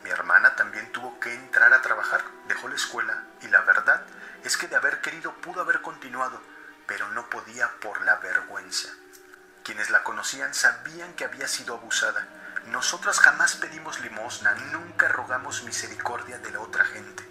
Mi 0.03 0.11
hermana 0.11 0.55
también 0.55 0.91
tuvo 0.91 1.19
que 1.19 1.33
entrar 1.33 1.73
a 1.73 1.81
trabajar, 1.81 2.23
dejó 2.47 2.67
la 2.67 2.75
escuela 2.75 3.23
y 3.41 3.47
la 3.47 3.61
verdad 3.61 4.05
es 4.47 4.55
que 4.55 4.69
de 4.69 4.77
haber 4.77 5.01
querido 5.01 5.33
pudo 5.41 5.59
haber 5.59 5.81
continuado, 5.81 6.41
pero 6.87 7.09
no 7.09 7.29
podía 7.29 7.69
por 7.81 8.01
la 8.03 8.15
vergüenza. 8.15 8.87
Quienes 9.61 9.89
la 9.89 10.03
conocían 10.03 10.53
sabían 10.53 11.13
que 11.15 11.25
había 11.25 11.49
sido 11.49 11.73
abusada. 11.75 12.25
Nosotras 12.67 13.19
jamás 13.19 13.55
pedimos 13.55 13.99
limosna, 13.99 14.53
nunca 14.71 15.09
rogamos 15.09 15.63
misericordia 15.63 16.39
de 16.39 16.51
la 16.51 16.61
otra 16.61 16.85
gente. 16.85 17.27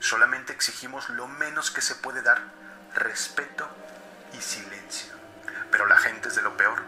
Solamente 0.00 0.52
exigimos 0.52 1.08
lo 1.08 1.28
menos 1.28 1.70
que 1.70 1.80
se 1.80 1.94
puede 1.94 2.20
dar, 2.20 2.42
respeto 2.94 3.66
y 4.34 4.42
silencio. 4.42 5.14
Pero 5.70 5.86
la 5.86 5.96
gente 5.96 6.28
es 6.28 6.34
de 6.34 6.42
lo 6.42 6.58
peor. 6.58 6.82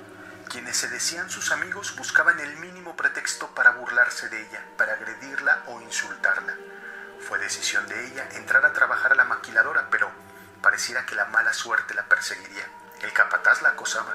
Quienes 0.51 0.77
se 0.77 0.89
decían 0.89 1.31
sus 1.31 1.51
amigos 1.51 1.97
buscaban 1.97 2.39
el 2.41 2.59
mínimo 2.59 2.95
pretexto 2.95 3.55
para 3.55 3.71
burlarse 3.71 4.29
de 4.29 4.47
ella, 4.47 4.63
para 4.77 4.93
agredirla 4.93 5.63
o 5.69 5.81
insultarla. 5.81 6.55
Fue 7.27 7.39
decisión 7.39 7.87
de 7.89 8.07
ella 8.07 8.29
entrar 8.33 8.65
a 8.65 8.73
trabajar 8.73 9.13
a 9.13 9.17
la 9.17 9.25
maquiladora, 9.25 9.89
pero 9.91 10.11
pareciera 10.61 11.07
que 11.07 11.15
la 11.15 11.27
mala 11.27 11.53
suerte 11.53 11.95
la 11.95 12.05
perseguiría. 12.05 12.67
El 13.01 13.13
capataz 13.13 13.63
la 13.63 13.71
acosaba 13.71 14.15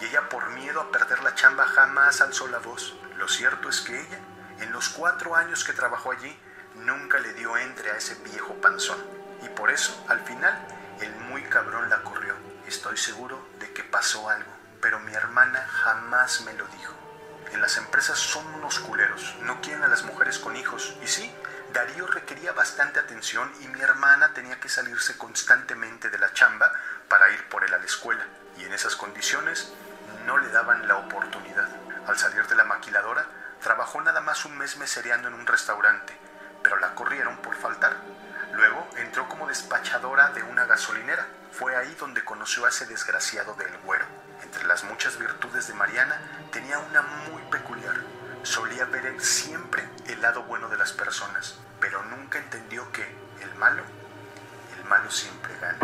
y 0.00 0.04
ella 0.04 0.28
por 0.28 0.50
miedo 0.50 0.80
a 0.80 0.92
perder 0.92 1.22
la 1.22 1.34
chamba 1.34 1.66
jamás 1.66 2.20
alzó 2.20 2.46
la 2.48 2.58
voz. 2.58 2.94
Lo 3.16 3.28
cierto 3.28 3.68
es 3.68 3.80
que 3.80 4.00
ella, 4.00 4.18
en 4.60 4.72
los 4.72 4.88
cuatro 4.90 5.34
años 5.34 5.64
que 5.64 5.72
trabajó 5.72 6.12
allí, 6.12 6.38
nunca 6.74 7.18
le 7.18 7.32
dio 7.34 7.56
entre 7.56 7.90
a 7.90 7.96
ese 7.96 8.14
viejo 8.16 8.54
panzón. 8.60 8.98
Y 9.42 9.48
por 9.48 9.70
eso, 9.70 10.04
al 10.08 10.20
final, 10.20 10.56
el 11.00 11.14
muy 11.16 11.42
cabrón 11.44 11.88
la 11.88 12.02
corrió. 12.02 12.34
Estoy 12.66 12.96
seguro 12.96 13.48
de 13.58 13.72
que 13.72 13.82
pasó 13.82 14.28
algo 14.28 14.58
pero 14.80 15.00
mi 15.00 15.12
hermana 15.12 15.66
jamás 15.66 16.42
me 16.42 16.52
lo 16.54 16.66
dijo. 16.68 16.94
En 17.52 17.60
las 17.60 17.76
empresas 17.76 18.18
son 18.18 18.46
unos 18.54 18.78
culeros, 18.80 19.36
no 19.42 19.60
quieren 19.60 19.82
a 19.82 19.88
las 19.88 20.04
mujeres 20.04 20.38
con 20.38 20.56
hijos. 20.56 20.94
Y 21.02 21.06
sí, 21.06 21.32
Darío 21.72 22.06
requería 22.06 22.52
bastante 22.52 22.98
atención 22.98 23.52
y 23.60 23.68
mi 23.68 23.80
hermana 23.80 24.32
tenía 24.32 24.58
que 24.58 24.68
salirse 24.68 25.18
constantemente 25.18 26.08
de 26.08 26.18
la 26.18 26.32
chamba 26.32 26.72
para 27.08 27.30
ir 27.30 27.48
por 27.48 27.62
él 27.62 27.74
a 27.74 27.78
la 27.78 27.84
escuela. 27.84 28.24
Y 28.56 28.64
en 28.64 28.72
esas 28.72 28.96
condiciones 28.96 29.72
no 30.26 30.38
le 30.38 30.48
daban 30.48 30.88
la 30.88 30.96
oportunidad. 30.96 31.68
Al 32.06 32.18
salir 32.18 32.46
de 32.46 32.56
la 32.56 32.64
maquiladora, 32.64 33.26
trabajó 33.62 34.00
nada 34.00 34.20
más 34.22 34.44
un 34.46 34.56
mes 34.56 34.78
mesereando 34.78 35.28
en 35.28 35.34
un 35.34 35.46
restaurante, 35.46 36.16
pero 36.62 36.78
la 36.78 36.94
corrieron 36.94 37.36
por 37.38 37.54
faltar. 37.54 37.96
Luego 38.52 38.88
entró 38.96 39.28
como 39.28 39.46
despachadora 39.46 40.30
de 40.30 40.42
una 40.42 40.64
gasolinera. 40.64 41.26
Fue 41.52 41.76
ahí 41.76 41.94
donde 42.00 42.24
conoció 42.24 42.64
a 42.64 42.70
ese 42.70 42.86
desgraciado 42.86 43.54
del 43.54 43.76
güero. 43.78 44.06
Entre 44.42 44.64
las 44.64 44.84
muchas 44.84 45.18
virtudes 45.18 45.68
de 45.68 45.74
Mariana, 45.74 46.18
tenía 46.50 46.78
una 46.78 47.02
muy 47.02 47.42
peculiar. 47.50 47.96
Solía 48.42 48.84
ver 48.86 49.20
siempre 49.20 49.88
el 50.06 50.22
lado 50.22 50.42
bueno 50.44 50.68
de 50.68 50.76
las 50.76 50.92
personas, 50.92 51.58
pero 51.80 52.02
nunca 52.04 52.38
entendió 52.38 52.90
que 52.92 53.02
el 53.42 53.54
malo, 53.56 53.82
el 54.76 54.88
malo 54.88 55.10
siempre 55.10 55.54
gana. 55.60 55.78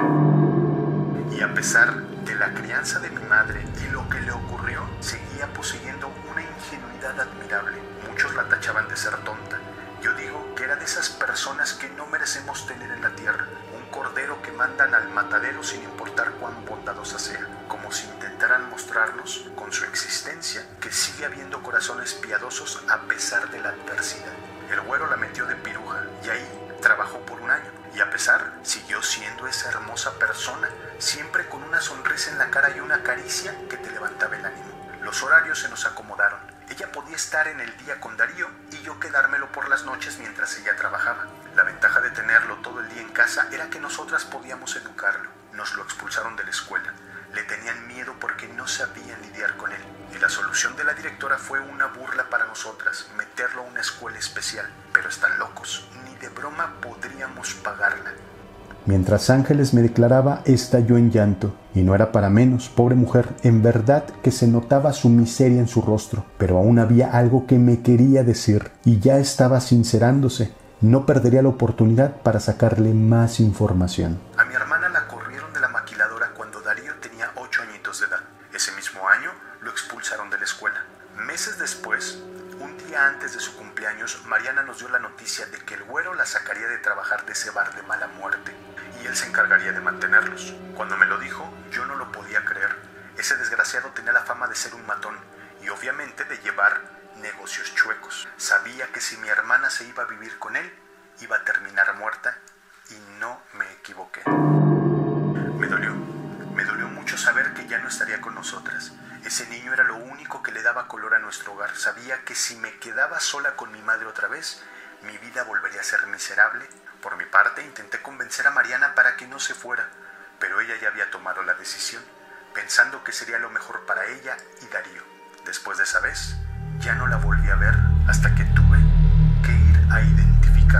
Y 1.30 1.42
a 1.42 1.52
pesar 1.52 1.94
de 1.96 2.34
la 2.36 2.54
crianza 2.54 3.00
de 3.00 3.10
mi 3.10 3.22
madre 3.24 3.66
y 3.82 3.90
lo 3.90 4.08
que 4.08 4.20
le 4.20 4.30
ocurrió, 4.30 4.88
seguía 5.00 5.52
poseyendo 5.52 6.08
una 6.30 6.42
ingenuidad 6.42 7.20
admirable. 7.20 7.78
Muchos 8.08 8.34
la 8.34 8.48
tachaban 8.48 8.88
de 8.88 8.96
ser 8.96 9.16
tonta. 9.24 9.58
Yo 10.00 10.12
digo 10.14 10.54
que 10.54 10.64
era 10.64 10.76
de 10.76 10.84
esas 10.84 11.10
personas 11.10 11.72
que 11.74 11.88
no 11.90 12.06
merecemos 12.06 12.66
tener 12.66 12.90
en 12.90 13.02
la 13.02 13.10
tierra, 13.10 13.46
cordero 13.94 14.42
que 14.42 14.50
mandan 14.50 14.92
al 14.92 15.08
matadero 15.10 15.62
sin 15.62 15.84
importar 15.84 16.32
cuán 16.32 16.64
bondadosa 16.64 17.16
sea, 17.16 17.46
como 17.68 17.92
si 17.92 18.08
intentaran 18.08 18.68
mostrarnos 18.68 19.46
con 19.54 19.72
su 19.72 19.84
existencia 19.84 20.66
que 20.80 20.90
sigue 20.90 21.24
habiendo 21.24 21.62
corazones 21.62 22.14
piadosos 22.14 22.82
a 22.88 23.02
pesar 23.02 23.48
de 23.50 23.60
la 23.60 23.68
adversidad. 23.68 24.32
El 24.68 24.80
güero 24.80 25.08
la 25.08 25.16
metió 25.16 25.46
de 25.46 25.54
piruja 25.54 26.02
y 26.24 26.28
ahí 26.28 26.76
trabajó 26.82 27.20
por 27.20 27.40
un 27.40 27.52
año 27.52 27.70
y 27.94 28.00
a 28.00 28.10
pesar 28.10 28.58
siguió 28.64 29.00
siendo 29.00 29.46
esa 29.46 29.68
hermosa 29.68 30.18
persona, 30.18 30.68
siempre 30.98 31.48
con 31.48 31.62
una 31.62 31.80
sonrisa 31.80 32.32
en 32.32 32.38
la 32.38 32.50
cara 32.50 32.76
y 32.76 32.80
una 32.80 33.04
caricia 33.04 33.54
que 33.70 33.76
te 33.76 33.92
levantaba 33.92 34.34
el 34.34 34.44
ánimo. 34.44 34.98
Los 35.02 35.22
horarios 35.22 35.60
se 35.60 35.68
nos 35.68 35.86
acomodaron. 35.86 36.40
Ella 36.68 36.90
podía 36.90 37.14
estar 37.14 37.46
en 37.46 37.60
el 37.60 37.76
día 37.76 38.00
con 38.00 38.16
Darío 38.16 38.48
y 38.72 38.82
yo 38.82 38.98
quedármelo 38.98 39.52
por 39.52 39.68
las 39.68 39.84
noches 39.84 40.18
mientras 40.18 40.58
ella 40.58 40.74
trabajaba. 40.74 41.28
La 41.54 41.62
ventaja 41.62 42.00
de 42.00 42.10
tenerlo 42.10 42.56
todo 42.56 42.80
el 42.80 42.88
día 42.88 43.02
en 43.02 43.10
casa 43.10 43.48
era 43.52 43.70
que 43.70 43.80
nosotras 43.80 44.24
podíamos 44.24 44.74
educarlo. 44.76 45.30
Nos 45.52 45.74
lo 45.76 45.82
expulsaron 45.82 46.36
de 46.36 46.44
la 46.44 46.50
escuela 46.50 46.92
le 47.34 47.42
tenían 47.42 47.86
miedo 47.88 48.12
porque 48.20 48.46
no 48.56 48.66
sabían 48.66 49.20
lidiar 49.22 49.56
con 49.56 49.70
él. 49.72 49.82
Y 50.14 50.20
la 50.20 50.28
solución 50.28 50.76
de 50.76 50.84
la 50.84 50.94
directora 50.94 51.36
fue 51.36 51.58
una 51.60 51.86
burla 51.88 52.30
para 52.30 52.46
nosotras, 52.46 53.08
meterlo 53.18 53.62
a 53.62 53.70
una 53.70 53.80
escuela 53.80 54.18
especial. 54.18 54.66
Pero 54.92 55.08
están 55.08 55.38
locos, 55.38 55.88
ni 56.04 56.14
de 56.16 56.28
broma 56.28 56.74
podríamos 56.80 57.54
pagarla. 57.54 58.12
Mientras 58.86 59.30
Ángeles 59.30 59.74
me 59.74 59.82
declaraba, 59.82 60.42
estalló 60.44 60.98
en 60.98 61.10
llanto, 61.10 61.56
y 61.74 61.82
no 61.82 61.94
era 61.94 62.12
para 62.12 62.28
menos, 62.28 62.68
pobre 62.68 62.94
mujer, 62.94 63.28
en 63.42 63.62
verdad 63.62 64.04
que 64.22 64.30
se 64.30 64.46
notaba 64.46 64.92
su 64.92 65.08
miseria 65.08 65.58
en 65.58 65.68
su 65.68 65.80
rostro, 65.80 66.26
pero 66.36 66.58
aún 66.58 66.78
había 66.78 67.10
algo 67.10 67.46
que 67.46 67.58
me 67.58 67.80
quería 67.80 68.22
decir, 68.24 68.70
y 68.84 69.00
ya 69.00 69.16
estaba 69.16 69.62
sincerándose. 69.62 70.52
No 70.84 71.06
perdería 71.06 71.40
la 71.40 71.48
oportunidad 71.48 72.16
para 72.20 72.40
sacarle 72.40 72.92
más 72.92 73.40
información. 73.40 74.18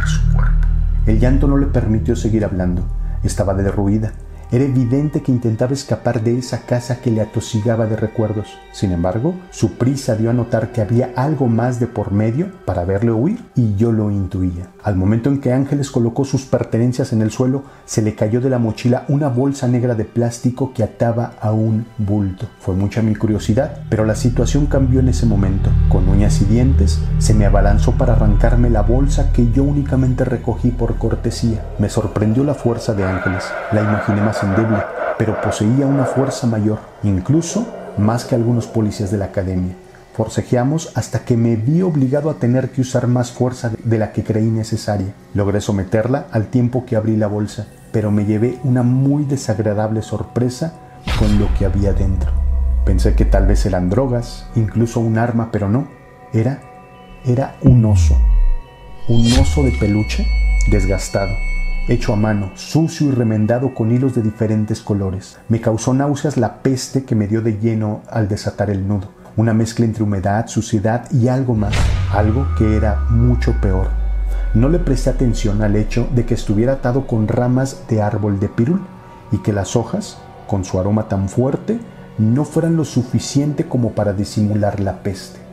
Su 0.03 0.33
cuerpo. 0.33 0.67
El 1.07 1.21
llanto 1.21 1.47
no 1.47 1.57
le 1.57 1.67
permitió 1.67 2.17
seguir 2.17 2.45
hablando. 2.45 2.85
Estaba 3.23 3.55
derruida 3.55 4.13
era 4.51 4.65
evidente 4.65 5.23
que 5.23 5.33
intentaba 5.33 5.73
escapar 5.73 6.23
de 6.23 6.39
esa 6.39 6.67
casa 6.67 7.01
que 7.01 7.11
le 7.11 7.21
atosigaba 7.21 7.87
de 7.87 7.97
recuerdos. 7.97 8.49
Sin 8.73 8.93
embargo, 8.93 9.35
su 9.51 9.73
prisa 9.73 10.17
dio 10.17 10.31
a 10.31 10.35
notar 10.35 10.73
que 10.73 10.81
había 10.81 11.13
algo 11.17 11.49
más 11.49 11.81
de 11.81 11.87
por 11.87 12.13
medio 12.13 12.53
para 12.65 12.85
verle 12.85 13.13
huir 13.13 13.39
y 13.55 13.75
yo 13.77 13.93
lo 13.93 14.11
intuía. 14.11 14.69
Al 14.83 14.97
momento 14.97 15.31
en 15.31 15.41
que 15.41 15.53
Ángeles 15.53 15.91
colocó 15.91 16.25
sus 16.25 16.45
pertenencias 16.45 17.13
en 17.13 17.23
el 17.23 17.31
suelo, 17.31 17.65
se 17.85 18.03
le 18.03 18.15
cayó 18.15 18.41
de 18.41 18.51
la 18.51 18.59
mochila 18.59 19.05
una 19.09 19.29
bolsa 19.29 19.69
negra 19.69 19.95
de 19.95 20.05
plástico 20.05 20.73
que 20.75 20.83
ataba 20.83 21.33
a 21.41 21.53
un 21.53 21.87
bulto. 21.99 22.47
Fue 22.61 22.75
mucha 22.75 23.03
mi 23.03 23.15
curiosidad, 23.15 23.85
pero 23.89 24.05
la 24.05 24.15
situación 24.15 24.67
cambió 24.67 25.01
en 25.01 25.09
ese 25.09 25.27
momento. 25.27 25.71
Con 25.89 26.09
uñas 26.09 26.41
y 26.41 26.45
dientes, 26.45 27.01
se 27.19 27.35
me 27.35 27.47
abalanzó 27.47 27.93
para 27.93 28.15
arrancarme 28.15 28.71
la 28.71 28.83
bolsa 28.83 29.33
que 29.33 29.51
yo 29.53 29.65
únicamente 29.65 30.25
recogí 30.25 30.71
por 30.71 30.97
cortesía. 30.97 31.65
Me 31.79 31.89
sorprendió 31.89 32.45
la 32.45 32.55
fuerza 32.55 32.95
de 32.95 33.05
Ángeles. 33.05 33.45
La 33.73 33.83
imaginé 33.83 34.21
más 34.21 34.34
pero 35.19 35.41
poseía 35.41 35.87
una 35.87 36.05
fuerza 36.05 36.47
mayor, 36.47 36.79
incluso 37.03 37.67
más 37.97 38.25
que 38.25 38.35
algunos 38.35 38.67
policías 38.67 39.11
de 39.11 39.19
la 39.19 39.27
academia. 39.27 39.75
Forcejeamos 40.15 40.93
hasta 40.95 41.21
que 41.21 41.37
me 41.37 41.57
vi 41.57 41.83
obligado 41.83 42.31
a 42.31 42.35
tener 42.35 42.71
que 42.71 42.81
usar 42.81 43.07
más 43.09 43.33
fuerza 43.33 43.73
de 43.83 43.99
la 43.99 44.13
que 44.13 44.23
creí 44.23 44.49
necesaria. 44.49 45.13
Logré 45.35 45.61
someterla 45.61 46.27
al 46.31 46.47
tiempo 46.47 46.85
que 46.87 46.97
abrí 46.97 47.17
la 47.17 47.27
bolsa, 47.27 47.67
pero 47.93 48.11
me 48.11 48.25
llevé 48.25 48.59
una 48.63 48.83
muy 48.83 49.25
desagradable 49.25 50.03
sorpresa 50.03 50.75
con 51.19 51.39
lo 51.39 51.53
que 51.55 51.65
había 51.65 51.93
dentro. 51.93 52.31
Pensé 52.85 53.15
que 53.15 53.25
tal 53.25 53.47
vez 53.47 53.67
eran 53.67 53.91
drogas, 53.91 54.47
incluso 54.55 55.01
un 55.01 55.19
arma, 55.19 55.49
pero 55.51 55.69
no. 55.69 55.89
Era, 56.33 56.61
era 57.25 57.57
un 57.63 57.85
oso. 57.85 58.17
Un 59.09 59.33
oso 59.33 59.63
de 59.63 59.73
peluche 59.73 60.27
desgastado 60.71 61.33
hecho 61.89 62.13
a 62.15 62.17
mano, 62.17 62.51
sucio 62.55 63.09
y 63.09 63.11
remendado 63.11 63.75
con 63.75 63.93
hilos 63.93 64.15
de 64.15 64.23
diferentes 64.23 64.81
colores. 64.81 65.37
Me 65.49 65.61
causó 65.61 65.93
náuseas 65.93 66.37
la 66.37 66.63
peste 66.63 67.05
que 67.05 67.15
me 67.15 67.27
dio 67.27 67.43
de 67.43 67.59
lleno 67.59 68.03
al 68.11 68.29
desatar 68.29 68.71
el 68.71 68.87
nudo. 68.89 69.09
Una 69.37 69.53
mezcla 69.53 69.85
entre 69.85 70.03
humedad, 70.03 70.47
suciedad 70.47 71.11
y 71.13 71.29
algo 71.29 71.55
más, 71.55 71.75
algo 72.13 72.47
que 72.57 72.77
era 72.77 73.01
mucho 73.11 73.53
peor. 73.61 73.89
No 74.55 74.69
le 74.69 74.79
presté 74.79 75.11
atención 75.11 75.63
al 75.63 75.77
hecho 75.77 76.09
de 76.15 76.25
que 76.25 76.35
estuviera 76.35 76.75
atado 76.75 77.07
con 77.07 77.29
ramas 77.29 77.83
de 77.89 78.01
árbol 78.01 78.39
de 78.39 78.49
pirul 78.49 78.81
y 79.33 79.39
que 79.39 79.53
las 79.53 79.75
hojas, 79.77 80.19
con 80.47 80.65
su 80.65 80.79
aroma 80.79 81.09
tan 81.09 81.29
fuerte, 81.29 81.79
no 82.19 82.45
fueran 82.45 82.77
lo 82.77 82.85
suficiente 82.85 83.65
como 83.65 83.93
para 83.93 84.13
disimular 84.13 84.79
la 84.79 85.03
peste. 85.03 85.44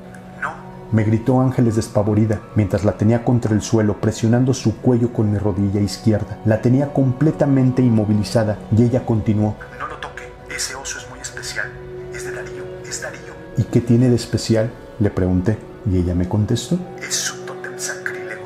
Me 0.92 1.06
gritó 1.06 1.40
Ángeles 1.40 1.78
despavorida 1.78 2.42
mientras 2.56 2.84
la 2.84 2.98
tenía 2.98 3.24
contra 3.24 3.54
el 3.54 3.62
suelo, 3.62 4.02
presionando 4.02 4.54
su 4.54 4.82
cuello 4.82 5.14
con 5.14 5.32
mi 5.32 5.38
rodilla 5.38 5.80
izquierda. 5.80 6.40
La 6.44 6.62
tenía 6.62 6.92
completamente 6.92 7.82
inmovilizada 7.82 8.60
y 8.76 8.84
ella 8.84 9.06
continuó. 9.06 9.56
no 9.80 9.88
lo 9.88 9.96
toque. 9.98 10.24
Ese 10.54 10.76
oso 10.76 11.00
es 11.00 11.10
muy 11.10 11.20
especial. 11.20 11.72
Es 12.14 12.26
de 12.26 12.32
Darío, 12.34 12.66
es 12.86 13.02
Darío. 13.02 13.34
¿Y 13.56 13.64
qué 13.64 13.80
tiene 13.80 14.10
de 14.10 14.16
especial? 14.16 14.70
Le 15.00 15.10
pregunté 15.10 15.58
y 15.90 15.98
ella 15.98 16.14
me 16.14 16.28
contestó. 16.28 16.78
Es 17.02 17.16
su 17.16 17.38
tótem 17.46 17.80
sacrílego. 17.80 18.44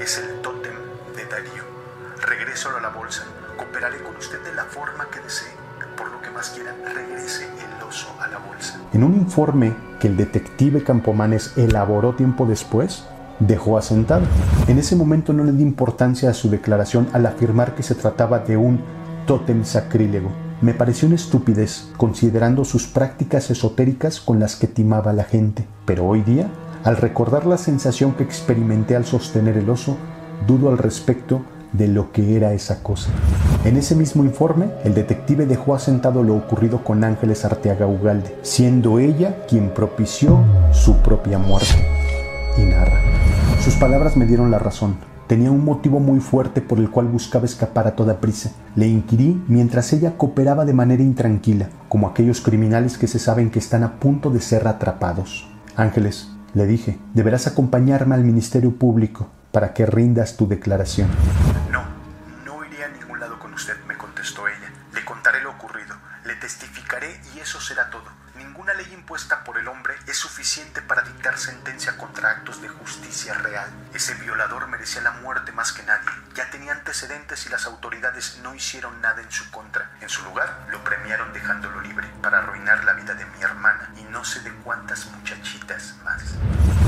Es 0.00 0.16
el 0.18 0.40
tótem 0.42 0.74
de 1.16 1.24
Darío. 1.24 1.64
Regreso 2.24 2.68
a 2.76 2.80
la 2.80 2.90
bolsa. 2.90 3.24
Cooperaré 3.56 4.00
con 4.04 4.14
usted 4.14 4.40
de 4.44 4.54
la 4.54 4.62
forma 4.62 5.08
que 5.10 5.18
desee. 5.18 5.50
Por 5.96 6.08
lo 6.12 6.22
que 6.22 6.30
más 6.30 6.50
quiera, 6.50 6.72
regrese 6.94 7.46
el 7.46 7.82
oso 7.82 8.14
a 8.20 8.28
la 8.28 8.38
bolsa. 8.38 8.80
En 8.92 9.02
un 9.02 9.14
informe 9.14 9.89
que 10.00 10.08
el 10.08 10.16
detective 10.16 10.82
Campomanes 10.82 11.56
elaboró 11.56 12.16
tiempo 12.16 12.46
después, 12.46 13.04
dejó 13.38 13.78
asentado. 13.78 14.22
En 14.66 14.78
ese 14.78 14.96
momento 14.96 15.32
no 15.32 15.44
le 15.44 15.52
di 15.52 15.62
importancia 15.62 16.30
a 16.30 16.34
su 16.34 16.50
declaración 16.50 17.08
al 17.12 17.26
afirmar 17.26 17.76
que 17.76 17.84
se 17.84 17.94
trataba 17.94 18.40
de 18.40 18.56
un 18.56 18.80
tótem 19.26 19.64
sacrílego. 19.64 20.30
Me 20.60 20.74
pareció 20.74 21.06
una 21.06 21.14
estupidez, 21.14 21.88
considerando 21.96 22.64
sus 22.64 22.86
prácticas 22.86 23.50
esotéricas 23.50 24.20
con 24.20 24.40
las 24.40 24.56
que 24.56 24.66
timaba 24.66 25.12
a 25.12 25.14
la 25.14 25.24
gente. 25.24 25.64
Pero 25.86 26.04
hoy 26.04 26.22
día, 26.22 26.48
al 26.82 26.96
recordar 26.96 27.46
la 27.46 27.56
sensación 27.56 28.12
que 28.14 28.24
experimenté 28.24 28.96
al 28.96 29.04
sostener 29.04 29.56
el 29.56 29.70
oso, 29.70 29.96
dudo 30.46 30.68
al 30.68 30.78
respecto 30.78 31.42
de 31.72 31.88
lo 31.88 32.12
que 32.12 32.36
era 32.36 32.52
esa 32.52 32.82
cosa. 32.82 33.10
En 33.64 33.76
ese 33.76 33.94
mismo 33.94 34.24
informe, 34.24 34.70
el 34.84 34.94
detective 34.94 35.46
dejó 35.46 35.74
asentado 35.74 36.22
lo 36.22 36.34
ocurrido 36.34 36.82
con 36.82 37.04
Ángeles 37.04 37.44
Arteaga 37.44 37.86
Ugalde, 37.86 38.36
siendo 38.42 38.98
ella 38.98 39.44
quien 39.48 39.70
propició 39.70 40.40
su 40.72 40.96
propia 40.96 41.38
muerte. 41.38 41.86
Y 42.56 42.62
narra. 42.62 43.00
Sus 43.62 43.74
palabras 43.74 44.16
me 44.16 44.26
dieron 44.26 44.50
la 44.50 44.58
razón. 44.58 44.96
Tenía 45.26 45.52
un 45.52 45.64
motivo 45.64 46.00
muy 46.00 46.18
fuerte 46.18 46.60
por 46.60 46.78
el 46.78 46.90
cual 46.90 47.06
buscaba 47.06 47.44
escapar 47.44 47.86
a 47.86 47.94
toda 47.94 48.20
prisa. 48.20 48.50
Le 48.74 48.88
inquirí 48.88 49.40
mientras 49.46 49.92
ella 49.92 50.14
cooperaba 50.16 50.64
de 50.64 50.72
manera 50.72 51.04
intranquila, 51.04 51.68
como 51.88 52.08
aquellos 52.08 52.40
criminales 52.40 52.98
que 52.98 53.06
se 53.06 53.20
saben 53.20 53.50
que 53.50 53.60
están 53.60 53.84
a 53.84 54.00
punto 54.00 54.30
de 54.30 54.40
ser 54.40 54.66
atrapados. 54.66 55.48
Ángeles, 55.76 56.30
le 56.52 56.66
dije, 56.66 56.98
deberás 57.14 57.46
acompañarme 57.46 58.16
al 58.16 58.24
Ministerio 58.24 58.74
Público 58.74 59.28
para 59.52 59.72
que 59.72 59.86
rindas 59.86 60.36
tu 60.36 60.48
declaración. 60.48 61.08
Justicia 73.20 73.42
real. 73.42 73.68
Ese 73.94 74.14
violador 74.14 74.66
merecía 74.68 75.02
la 75.02 75.10
muerte 75.22 75.52
más 75.52 75.72
que 75.72 75.82
nadie. 75.82 76.08
Ya 76.34 76.48
tenía 76.50 76.72
antecedentes 76.72 77.44
y 77.46 77.50
las 77.50 77.66
autoridades 77.66 78.40
no 78.42 78.54
hicieron 78.54 78.98
nada 79.02 79.20
en 79.20 79.30
su 79.30 79.50
contra. 79.50 79.90
En 80.00 80.08
su 80.08 80.24
lugar, 80.24 80.48
lo 80.70 80.82
premiaron 80.82 81.30
dejándolo 81.34 81.82
libre 81.82 82.06
para 82.22 82.38
arruinar 82.38 82.82
la 82.84 82.94
vida 82.94 83.14
de 83.14 83.26
mi 83.26 83.42
hermana 83.42 83.92
y 84.00 84.10
no 84.10 84.24
sé 84.24 84.40
de 84.40 84.50
cuántas 84.64 85.06
muchachitas 85.12 85.96
más. 86.02 86.22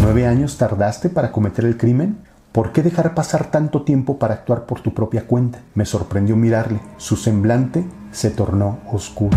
¿Nueve 0.01 0.27
años 0.27 0.57
tardaste 0.57 1.11
para 1.11 1.33
cometer 1.33 1.66
el 1.66 1.77
crimen? 1.77 2.27
¿Por 2.53 2.73
qué 2.73 2.83
dejar 2.83 3.14
pasar 3.14 3.51
tanto 3.51 3.83
tiempo 3.83 4.18
para 4.18 4.35
actuar 4.35 4.64
por 4.64 4.81
tu 4.81 4.95
propia 4.95 5.27
cuenta? 5.27 5.61
Me 5.75 5.85
sorprendió 5.85 6.37
mirarle. 6.37 6.81
Su 6.97 7.16
semblante 7.16 7.85
se 8.11 8.31
tornó 8.31 8.81
oscuro. 8.90 9.37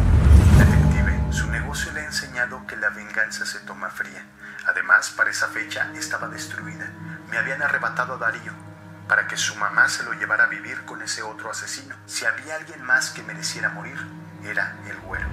Además, 4.95 5.13
para 5.17 5.29
esa 5.29 5.47
fecha 5.47 5.91
estaba 5.99 6.29
destruida. 6.29 6.89
Me 7.29 7.37
habían 7.37 7.61
arrebatado 7.61 8.13
a 8.13 8.17
Darío 8.17 8.53
para 9.09 9.27
que 9.27 9.35
su 9.35 9.53
mamá 9.55 9.89
se 9.89 10.03
lo 10.03 10.13
llevara 10.13 10.45
a 10.45 10.47
vivir 10.47 10.85
con 10.85 11.01
ese 11.01 11.21
otro 11.21 11.51
asesino. 11.51 11.95
Si 12.05 12.23
había 12.23 12.55
alguien 12.55 12.81
más 12.81 13.09
que 13.09 13.21
mereciera 13.21 13.67
morir, 13.71 13.97
era 14.41 14.77
el 14.89 14.97
güero. 15.05 15.25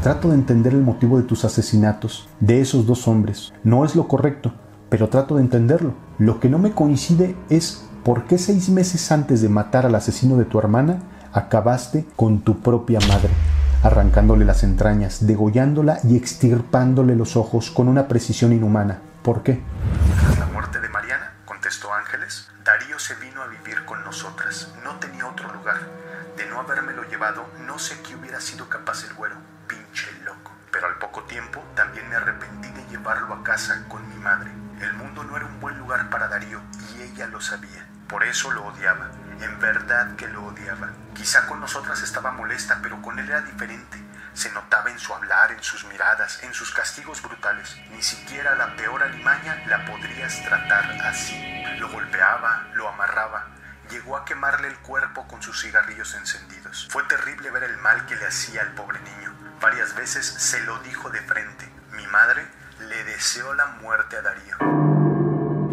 Trato 0.00 0.28
de 0.28 0.34
entender 0.34 0.74
el 0.74 0.82
motivo 0.82 1.16
de 1.16 1.24
tus 1.24 1.44
asesinatos, 1.44 2.28
de 2.38 2.60
esos 2.60 2.86
dos 2.86 3.08
hombres. 3.08 3.52
No 3.64 3.84
es 3.84 3.96
lo 3.96 4.06
correcto, 4.06 4.54
pero 4.90 5.08
trato 5.08 5.34
de 5.34 5.42
entenderlo. 5.42 5.94
Lo 6.18 6.38
que 6.38 6.48
no 6.48 6.60
me 6.60 6.70
coincide 6.70 7.34
es 7.50 7.84
por 8.04 8.26
qué 8.26 8.38
seis 8.38 8.68
meses 8.68 9.10
antes 9.10 9.42
de 9.42 9.48
matar 9.48 9.86
al 9.86 9.96
asesino 9.96 10.36
de 10.36 10.44
tu 10.44 10.60
hermana, 10.60 11.00
acabaste 11.32 12.06
con 12.14 12.42
tu 12.42 12.60
propia 12.60 13.00
madre, 13.08 13.30
arrancándole 13.84 14.46
las 14.46 14.62
entrañas, 14.62 15.26
degollándola 15.26 15.98
y 16.02 16.16
extirpándole 16.16 17.14
los 17.14 17.36
ojos 17.36 17.70
con 17.70 17.86
una 17.86 18.08
precisión 18.08 18.52
inhumana. 18.54 19.00
¿Por 19.22 19.42
qué? 19.42 19.62
Tras 20.18 20.38
la 20.38 20.46
muerte 20.46 20.80
de 20.80 20.88
Mariana, 20.88 21.34
contestó 21.44 21.92
Ángeles, 21.92 22.48
Darío 22.64 22.98
se 22.98 23.14
vino 23.16 23.42
a 23.42 23.46
vivir 23.46 23.84
con 23.84 24.02
nosotras. 24.02 24.72
No 24.82 24.98
tenía 24.98 25.26
otro 25.26 25.52
lugar. 25.52 25.76
De 26.34 26.46
no 26.46 26.60
habérmelo 26.60 27.04
llevado, 27.04 27.46
no 27.66 27.78
sé 27.78 28.00
qué 28.00 28.16
hubiera 28.16 28.40
sido 28.40 28.70
capaz 28.70 29.04
el 29.04 29.14
güero. 29.14 29.36
Pinche 29.68 30.10
loco. 30.24 30.52
Pero 30.72 30.86
al 30.86 30.96
poco 30.98 31.22
tiempo 31.24 31.62
también 31.76 32.08
me 32.08 32.16
arrepentí 32.16 32.70
de 32.70 32.88
llevarlo 32.88 33.34
a 33.34 33.44
casa 33.44 33.84
con 33.88 34.08
mi 34.08 34.16
madre. 34.16 34.50
El 34.80 34.94
mundo 34.94 35.24
no 35.24 35.36
era 35.36 35.44
un 35.44 35.60
buen 35.60 35.78
lugar 35.78 36.08
para 36.08 36.28
Darío 36.28 36.60
y 36.96 37.02
ella 37.02 37.26
lo 37.26 37.40
sabía. 37.40 37.86
Por 38.08 38.24
eso 38.24 38.50
lo 38.50 38.64
odiaba. 38.64 39.10
En 39.40 39.58
verdad 39.60 40.16
que 40.16 40.28
lo 40.28 40.44
odiaba. 40.44 40.90
Quizá 41.14 41.46
con 41.46 41.60
nosotras 41.60 42.02
estaba 42.02 42.30
molesta, 42.32 42.78
pero 42.82 43.00
con 43.02 43.18
él 43.18 43.28
era 43.28 43.40
diferente. 43.42 44.02
Se 44.32 44.50
notaba 44.52 44.90
en 44.90 44.98
su 44.98 45.14
hablar, 45.14 45.52
en 45.52 45.62
sus 45.62 45.84
miradas, 45.84 46.42
en 46.42 46.52
sus 46.54 46.72
castigos 46.72 47.22
brutales. 47.22 47.76
Ni 47.90 48.02
siquiera 48.02 48.54
la 48.56 48.74
peor 48.76 49.02
alimaña 49.02 49.62
la 49.66 49.84
podrías 49.84 50.42
tratar 50.42 50.90
así. 51.02 51.64
Lo 51.78 51.88
golpeaba, 51.90 52.68
lo 52.74 52.88
amarraba. 52.88 53.46
Llegó 53.90 54.16
a 54.16 54.24
quemarle 54.24 54.68
el 54.68 54.78
cuerpo 54.78 55.28
con 55.28 55.42
sus 55.42 55.60
cigarrillos 55.60 56.14
encendidos. 56.14 56.88
Fue 56.90 57.02
terrible 57.04 57.50
ver 57.50 57.64
el 57.64 57.76
mal 57.78 58.06
que 58.06 58.16
le 58.16 58.26
hacía 58.26 58.62
al 58.62 58.72
pobre 58.72 58.98
niño. 59.00 59.32
Varias 59.60 59.94
veces 59.94 60.26
se 60.26 60.60
lo 60.62 60.78
dijo 60.80 61.10
de 61.10 61.20
frente. 61.20 61.70
Mi 61.92 62.06
madre 62.08 62.46
le 62.80 63.04
deseó 63.04 63.54
la 63.54 63.66
muerte 63.66 64.16
a 64.16 64.22
Darío. 64.22 64.56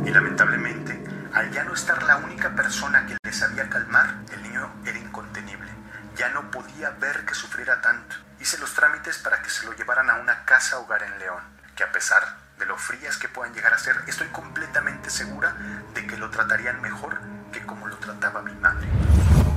Y 0.06 0.10
lamentablemente, 0.12 1.04
al 1.34 1.52
ya 1.52 1.64
no 1.64 1.74
estar 1.74 2.04
la 2.04 2.18
única 2.18 2.56
persona 2.56 3.06
que 3.06 3.18
le 3.24 3.34
sabía 3.34 3.70
calmar, 3.70 4.16
el 4.34 4.44
niño 4.44 4.70
era 4.86 4.98
incontenible. 4.98 5.72
Ya 6.16 6.30
no 6.30 6.52
podía 6.52 6.90
ver 6.92 7.26
que 7.26 7.36
sufriera 7.36 7.82
tanto. 7.82 8.16
Hice 8.40 8.58
los 8.58 8.74
trámites 8.74 9.18
para 9.18 9.42
que 9.42 9.50
se 9.50 9.66
lo 9.66 9.74
llevaran 9.74 10.10
a 10.10 10.16
una 10.16 10.44
casa 10.46 10.80
hogar 10.80 11.04
en 11.04 11.20
León, 11.20 11.42
que 11.76 11.84
a 11.84 11.92
pesar 11.92 12.24
de 12.60 12.66
lo 12.66 12.78
frías 12.78 13.18
que 13.18 13.30
puedan 13.30 13.54
llegar 13.54 13.74
a 13.74 13.78
ser, 13.78 13.96
estoy 14.08 14.28
completamente 14.28 15.10
segura 15.10 15.56
de 15.94 16.06
que 16.06 16.18
lo 16.18 16.30
tratarían 16.30 16.82
mejor 16.82 17.20
que 17.52 17.66
como 17.66 17.88
lo 17.88 17.98
trataba 17.98 18.42
mi 18.42 18.54
madre. 18.56 18.88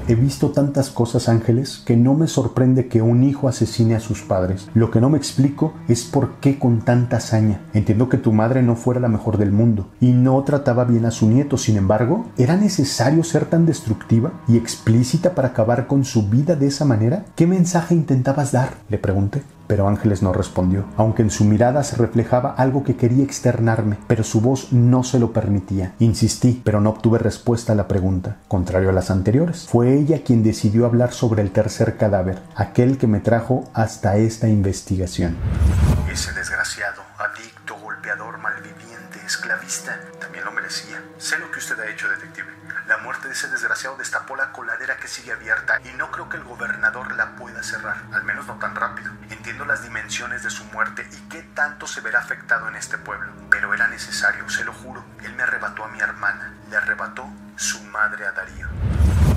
He 0.07 0.15
visto 0.15 0.51
tantas 0.51 0.91
cosas, 0.91 1.31
Ángeles, 1.31 1.83
que 1.87 1.97
no 1.97 2.13
me 2.13 2.27
sorprende 2.27 2.89
que 2.89 3.01
un 3.01 3.25
hijo 3.25 3.49
asesine 3.49 3.95
a 3.95 4.01
sus 4.01 4.21
padres. 4.21 4.69
Lo 4.75 4.91
que 4.91 5.01
no 5.01 5.09
me 5.09 5.17
explico 5.17 5.73
es 5.89 6.05
por 6.05 6.35
qué 6.41 6.59
con 6.59 6.83
tanta 6.83 7.17
hazaña. 7.17 7.63
Entiendo 7.73 8.11
que 8.11 8.19
tu 8.19 8.31
madre 8.31 8.63
no 8.63 8.77
fuera 8.77 9.01
la 9.01 9.09
mejor 9.09 9.39
del 9.39 9.51
mundo 9.51 9.89
y 10.03 10.13
no 10.13 10.43
trataba 10.45 10.85
bien 10.85 11.07
a 11.07 11.11
su 11.11 11.27
nieto. 11.27 11.57
Sin 11.57 11.79
embargo, 11.79 12.27
¿era 12.37 12.57
necesario 12.57 13.25
ser 13.25 13.47
tan 13.47 13.65
destructiva 13.65 14.33
y 14.47 14.59
explícita 14.59 15.35
para 15.35 15.49
acabar 15.49 15.87
con 15.87 16.05
su 16.05 16.29
vida 16.29 16.55
de 16.55 16.67
esa 16.67 16.85
manera? 16.85 17.25
¿Qué 17.35 17.47
mensaje 17.47 17.95
intentabas 17.95 18.53
dar? 18.53 18.75
Le 18.91 18.99
pregunté. 18.99 19.43
Pero 19.67 19.89
Ángeles 19.89 20.23
no 20.23 20.33
respondió, 20.33 20.85
aunque 20.97 21.23
en 21.23 21.31
su 21.31 21.45
mirada 21.45 21.83
se 21.85 21.97
reflejaba 21.97 22.55
algo 22.57 22.85
que 22.85 22.97
quería 22.97 23.25
externarme, 23.25 23.99
pero 24.07 24.25
su 24.25 24.41
voz 24.41 24.73
no 24.73 25.05
se 25.05 25.19
lo 25.19 25.33
permitía. 25.33 25.93
Insistí, 25.99 26.61
pero 26.65 26.81
no 26.81 26.91
obtuve 26.91 27.19
respuesta 27.19 27.73
a 27.73 27.77
la 27.77 27.89
pregunta. 27.89 28.37
Contrario 28.49 28.91
a 28.91 28.93
las 28.93 29.11
anteriores, 29.11 29.67
fue 29.69 29.95
ella 29.95 30.23
quien 30.25 30.43
decidió 30.43 30.87
hablar 30.87 31.13
sobre 31.13 31.43
el 31.43 31.51
tercer 31.51 31.97
cadáver, 31.97 32.41
aquel 32.57 32.99
que 32.99 33.07
me 33.07 33.21
trajo 33.21 33.65
hasta 33.73 34.17
esta 34.17 34.49
investigación. 34.49 35.37
Ese 36.13 36.33
desgraciado, 36.33 37.03
adicto, 37.19 37.77
golpeador, 37.83 38.39
malviviente, 38.39 39.21
esclavista, 39.27 39.99
también 40.21 40.45
lo 40.45 40.53
merecía. 40.53 41.03
Sé 41.19 41.39
lo 41.39 41.51
que 41.51 41.59
usted 41.59 41.79
ha 41.81 41.91
hecho, 41.91 42.09
detective. 42.09 42.34
Ese 43.35 43.49
desgraciado 43.49 43.97
destapó 43.97 44.37
la 44.37 44.53
coladera 44.53 44.97
que 44.97 45.09
sigue 45.09 45.33
abierta 45.33 45.81
y 45.85 45.99
no 45.99 46.13
creo 46.13 46.29
que 46.29 46.37
el 46.37 46.45
gobernador 46.45 47.17
la 47.17 47.35
pueda 47.35 47.65
cerrar, 47.65 47.97
al 48.13 48.23
menos 48.23 48.47
no 48.47 48.61
tan 48.61 48.77
rápido. 48.77 49.11
Entiendo 49.29 49.65
las 49.65 49.83
dimensiones 49.83 50.45
de 50.45 50.51
su 50.51 50.65
muerte 50.67 51.05
y 51.11 51.29
qué 51.29 51.43
tanto 51.53 51.89
se 51.89 52.01
verá 52.01 52.21
afectado 52.21 52.69
en 52.69 52.77
este 52.77 52.97
pueblo, 52.97 53.33
pero 53.51 53.75
era 53.75 53.89
necesario, 53.89 54.49
se 54.49 54.65
lo 54.65 54.73
juro. 54.73 55.03
Él 55.25 55.35
me 55.35 55.43
arrebató 55.43 55.83
a 55.83 55.89
mi 55.89 55.99
hermana, 55.99 56.55
le 56.71 56.77
arrebató 56.77 57.25
su 57.57 57.83
madre 57.83 58.25
a 58.25 58.31
Darío. 58.31 58.69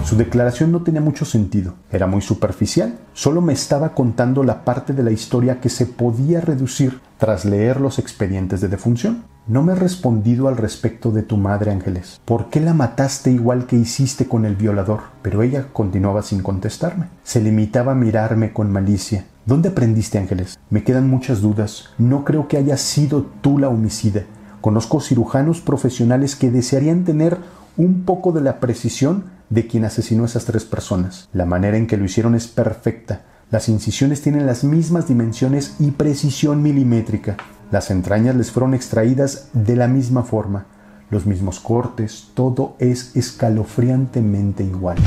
Su 0.05 0.15
declaración 0.15 0.71
no 0.71 0.83
tenía 0.83 1.01
mucho 1.01 1.25
sentido, 1.25 1.73
era 1.89 2.05
muy 2.05 2.21
superficial, 2.21 2.99
solo 3.13 3.41
me 3.41 3.53
estaba 3.53 3.95
contando 3.95 4.43
la 4.43 4.63
parte 4.63 4.93
de 4.93 5.01
la 5.01 5.09
historia 5.09 5.59
que 5.59 5.69
se 5.69 5.87
podía 5.87 6.39
reducir 6.39 7.01
tras 7.17 7.45
leer 7.45 7.81
los 7.81 7.97
expedientes 7.97 8.61
de 8.61 8.67
defunción. 8.67 9.25
No 9.47 9.63
me 9.63 9.71
he 9.71 9.75
respondido 9.75 10.49
al 10.49 10.57
respecto 10.57 11.11
de 11.11 11.23
tu 11.23 11.37
madre, 11.37 11.71
Ángeles. 11.71 12.19
¿Por 12.25 12.49
qué 12.49 12.59
la 12.59 12.73
mataste 12.73 13.31
igual 13.31 13.65
que 13.65 13.77
hiciste 13.77 14.27
con 14.27 14.43
el 14.43 14.57
violador? 14.57 15.03
Pero 15.21 15.41
ella 15.41 15.67
continuaba 15.71 16.21
sin 16.21 16.43
contestarme. 16.43 17.07
Se 17.23 17.39
limitaba 17.39 17.93
a 17.93 17.95
mirarme 17.95 18.51
con 18.51 18.69
malicia. 18.69 19.23
¿Dónde 19.45 19.69
aprendiste, 19.69 20.17
Ángeles? 20.17 20.59
Me 20.69 20.83
quedan 20.83 21.09
muchas 21.09 21.39
dudas. 21.39 21.91
No 21.97 22.25
creo 22.25 22.49
que 22.49 22.57
haya 22.57 22.75
sido 22.75 23.25
tú 23.39 23.57
la 23.57 23.69
homicida. 23.69 24.23
Conozco 24.59 24.99
cirujanos 24.99 25.61
profesionales 25.61 26.35
que 26.35 26.51
desearían 26.51 27.05
tener 27.05 27.37
un 27.77 28.03
poco 28.03 28.33
de 28.33 28.41
la 28.41 28.59
precisión 28.59 29.31
de 29.49 29.65
quien 29.65 29.85
asesinó 29.85 30.23
a 30.23 30.25
esas 30.25 30.43
tres 30.43 30.65
personas. 30.65 31.29
La 31.31 31.45
manera 31.45 31.77
en 31.77 31.87
que 31.87 31.95
lo 31.95 32.03
hicieron 32.03 32.35
es 32.35 32.47
perfecta. 32.47 33.21
Las 33.49 33.69
incisiones 33.69 34.21
tienen 34.21 34.45
las 34.45 34.65
mismas 34.65 35.07
dimensiones 35.07 35.75
y 35.79 35.91
precisión 35.91 36.61
milimétrica. 36.61 37.37
Las 37.69 37.91
entrañas 37.91 38.35
les 38.35 38.51
fueron 38.51 38.73
extraídas 38.73 39.49
de 39.53 39.75
la 39.75 39.89
misma 39.89 40.23
forma. 40.23 40.67
Los 41.09 41.25
mismos 41.25 41.59
cortes, 41.59 42.29
todo 42.33 42.75
es 42.79 43.15
escalofriantemente 43.15 44.63
igual. 44.63 44.97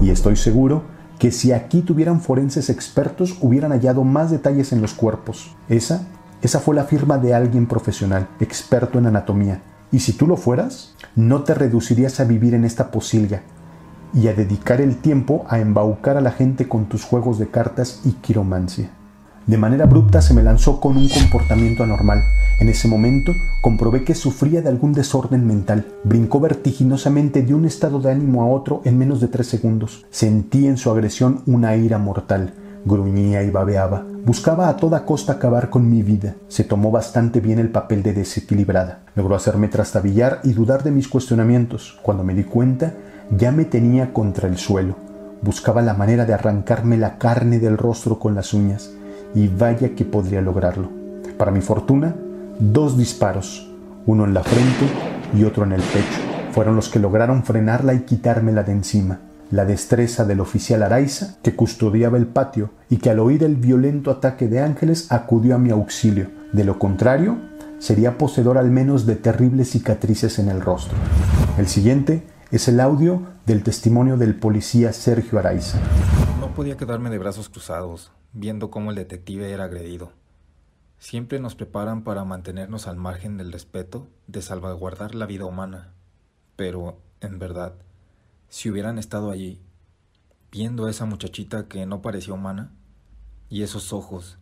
Y 0.00 0.10
estoy 0.10 0.36
seguro 0.36 0.82
que 1.18 1.30
si 1.30 1.52
aquí 1.52 1.82
tuvieran 1.82 2.20
forenses 2.20 2.70
expertos 2.70 3.36
hubieran 3.40 3.72
hallado 3.72 4.02
más 4.04 4.30
detalles 4.30 4.72
en 4.72 4.80
los 4.80 4.94
cuerpos. 4.94 5.54
Esa, 5.68 6.06
esa 6.40 6.60
fue 6.60 6.74
la 6.74 6.84
firma 6.84 7.18
de 7.18 7.34
alguien 7.34 7.66
profesional, 7.66 8.28
experto 8.40 8.98
en 8.98 9.06
anatomía, 9.06 9.62
y 9.92 10.00
si 10.00 10.12
tú 10.12 10.26
lo 10.26 10.36
fueras, 10.36 10.94
no 11.14 11.44
te 11.44 11.54
reducirías 11.54 12.20
a 12.20 12.24
vivir 12.24 12.54
en 12.54 12.64
esta 12.64 12.90
posilga 12.90 13.42
y 14.12 14.28
a 14.28 14.34
dedicar 14.34 14.80
el 14.80 14.96
tiempo 14.96 15.44
a 15.48 15.58
embaucar 15.58 16.16
a 16.16 16.20
la 16.20 16.32
gente 16.32 16.68
con 16.68 16.86
tus 16.86 17.04
juegos 17.04 17.38
de 17.38 17.48
cartas 17.48 18.00
y 18.04 18.12
quiromancia. 18.12 18.90
De 19.46 19.56
manera 19.56 19.84
abrupta 19.84 20.22
se 20.22 20.34
me 20.34 20.42
lanzó 20.42 20.80
con 20.80 20.96
un 20.96 21.08
comportamiento 21.08 21.84
anormal. 21.84 22.24
En 22.58 22.68
ese 22.68 22.88
momento 22.88 23.36
comprobé 23.60 24.02
que 24.02 24.16
sufría 24.16 24.60
de 24.60 24.68
algún 24.68 24.92
desorden 24.92 25.46
mental. 25.46 25.86
Brincó 26.02 26.40
vertiginosamente 26.40 27.42
de 27.42 27.54
un 27.54 27.64
estado 27.64 28.00
de 28.00 28.10
ánimo 28.10 28.42
a 28.42 28.48
otro 28.48 28.82
en 28.84 28.98
menos 28.98 29.20
de 29.20 29.28
tres 29.28 29.46
segundos. 29.46 30.04
Sentí 30.10 30.66
en 30.66 30.76
su 30.76 30.90
agresión 30.90 31.42
una 31.46 31.76
ira 31.76 31.98
mortal. 31.98 32.54
Gruñía 32.84 33.44
y 33.44 33.50
babeaba. 33.50 34.04
Buscaba 34.24 34.68
a 34.68 34.76
toda 34.76 35.04
costa 35.04 35.34
acabar 35.34 35.70
con 35.70 35.88
mi 35.88 36.02
vida. 36.02 36.34
Se 36.48 36.64
tomó 36.64 36.90
bastante 36.90 37.40
bien 37.40 37.60
el 37.60 37.68
papel 37.68 38.02
de 38.02 38.14
desequilibrada. 38.14 39.02
Logró 39.14 39.36
hacerme 39.36 39.68
trastabillar 39.68 40.40
y 40.42 40.54
dudar 40.54 40.82
de 40.82 40.90
mis 40.90 41.06
cuestionamientos. 41.06 42.00
Cuando 42.02 42.24
me 42.24 42.34
di 42.34 42.42
cuenta, 42.42 42.94
ya 43.30 43.52
me 43.52 43.64
tenía 43.64 44.12
contra 44.12 44.48
el 44.48 44.56
suelo. 44.56 44.96
Buscaba 45.40 45.82
la 45.82 45.94
manera 45.94 46.24
de 46.24 46.34
arrancarme 46.34 46.96
la 46.96 47.18
carne 47.18 47.60
del 47.60 47.78
rostro 47.78 48.18
con 48.18 48.34
las 48.34 48.52
uñas. 48.52 48.90
Y 49.34 49.48
vaya 49.48 49.94
que 49.94 50.04
podría 50.04 50.40
lograrlo. 50.40 50.88
Para 51.36 51.50
mi 51.50 51.60
fortuna, 51.60 52.14
dos 52.58 52.96
disparos, 52.96 53.70
uno 54.06 54.24
en 54.24 54.34
la 54.34 54.42
frente 54.42 54.86
y 55.34 55.44
otro 55.44 55.64
en 55.64 55.72
el 55.72 55.82
pecho, 55.82 56.20
fueron 56.52 56.76
los 56.76 56.88
que 56.88 56.98
lograron 56.98 57.44
frenarla 57.44 57.94
y 57.94 58.00
quitármela 58.00 58.62
de 58.62 58.72
encima 58.72 59.20
la 59.50 59.64
destreza 59.64 60.24
del 60.24 60.40
oficial 60.40 60.82
Araiza, 60.82 61.36
que 61.42 61.54
custodiaba 61.54 62.18
el 62.18 62.26
patio 62.26 62.70
y 62.90 62.96
que 62.96 63.10
al 63.10 63.20
oír 63.20 63.44
el 63.44 63.56
violento 63.56 64.10
ataque 64.10 64.48
de 64.48 64.60
Ángeles 64.60 65.12
acudió 65.12 65.54
a 65.54 65.58
mi 65.58 65.70
auxilio. 65.70 66.28
De 66.52 66.64
lo 66.64 66.78
contrario, 66.78 67.36
sería 67.78 68.18
poseedor 68.18 68.58
al 68.58 68.70
menos 68.70 69.06
de 69.06 69.16
terribles 69.16 69.70
cicatrices 69.70 70.38
en 70.38 70.48
el 70.48 70.60
rostro. 70.60 70.96
El 71.58 71.68
siguiente 71.68 72.24
es 72.50 72.68
el 72.68 72.80
audio 72.80 73.22
del 73.44 73.62
testimonio 73.62 74.16
del 74.16 74.34
policía 74.34 74.92
Sergio 74.92 75.38
Araiza. 75.38 75.78
No 76.40 76.52
podía 76.54 76.76
quedarme 76.76 77.10
de 77.10 77.18
brazos 77.18 77.48
cruzados, 77.48 78.10
viendo 78.38 78.70
cómo 78.70 78.90
el 78.90 78.96
detective 78.96 79.50
era 79.50 79.64
agredido. 79.64 80.12
Siempre 80.98 81.40
nos 81.40 81.54
preparan 81.54 82.04
para 82.04 82.22
mantenernos 82.24 82.86
al 82.86 82.96
margen 82.96 83.38
del 83.38 83.50
respeto 83.50 84.08
de 84.26 84.42
salvaguardar 84.42 85.14
la 85.14 85.24
vida 85.24 85.46
humana. 85.46 85.94
Pero, 86.54 87.00
en 87.22 87.38
verdad, 87.38 87.74
si 88.50 88.70
hubieran 88.70 88.98
estado 88.98 89.30
allí, 89.30 89.62
viendo 90.52 90.84
a 90.84 90.90
esa 90.90 91.06
muchachita 91.06 91.66
que 91.66 91.86
no 91.86 92.02
parecía 92.02 92.34
humana, 92.34 92.72
y 93.48 93.62
esos 93.62 93.94
ojos 93.94 94.36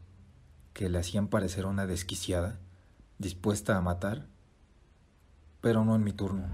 que 0.73 0.89
le 0.89 0.99
hacían 0.99 1.29
parecer 1.29 1.65
una 1.65 1.87
desquiciada, 1.87 2.59
dispuesta 3.19 3.77
a 3.77 3.81
matar, 3.81 4.27
pero 5.61 5.85
no 5.85 5.95
en 5.95 6.03
mi 6.03 6.13
turno. 6.13 6.49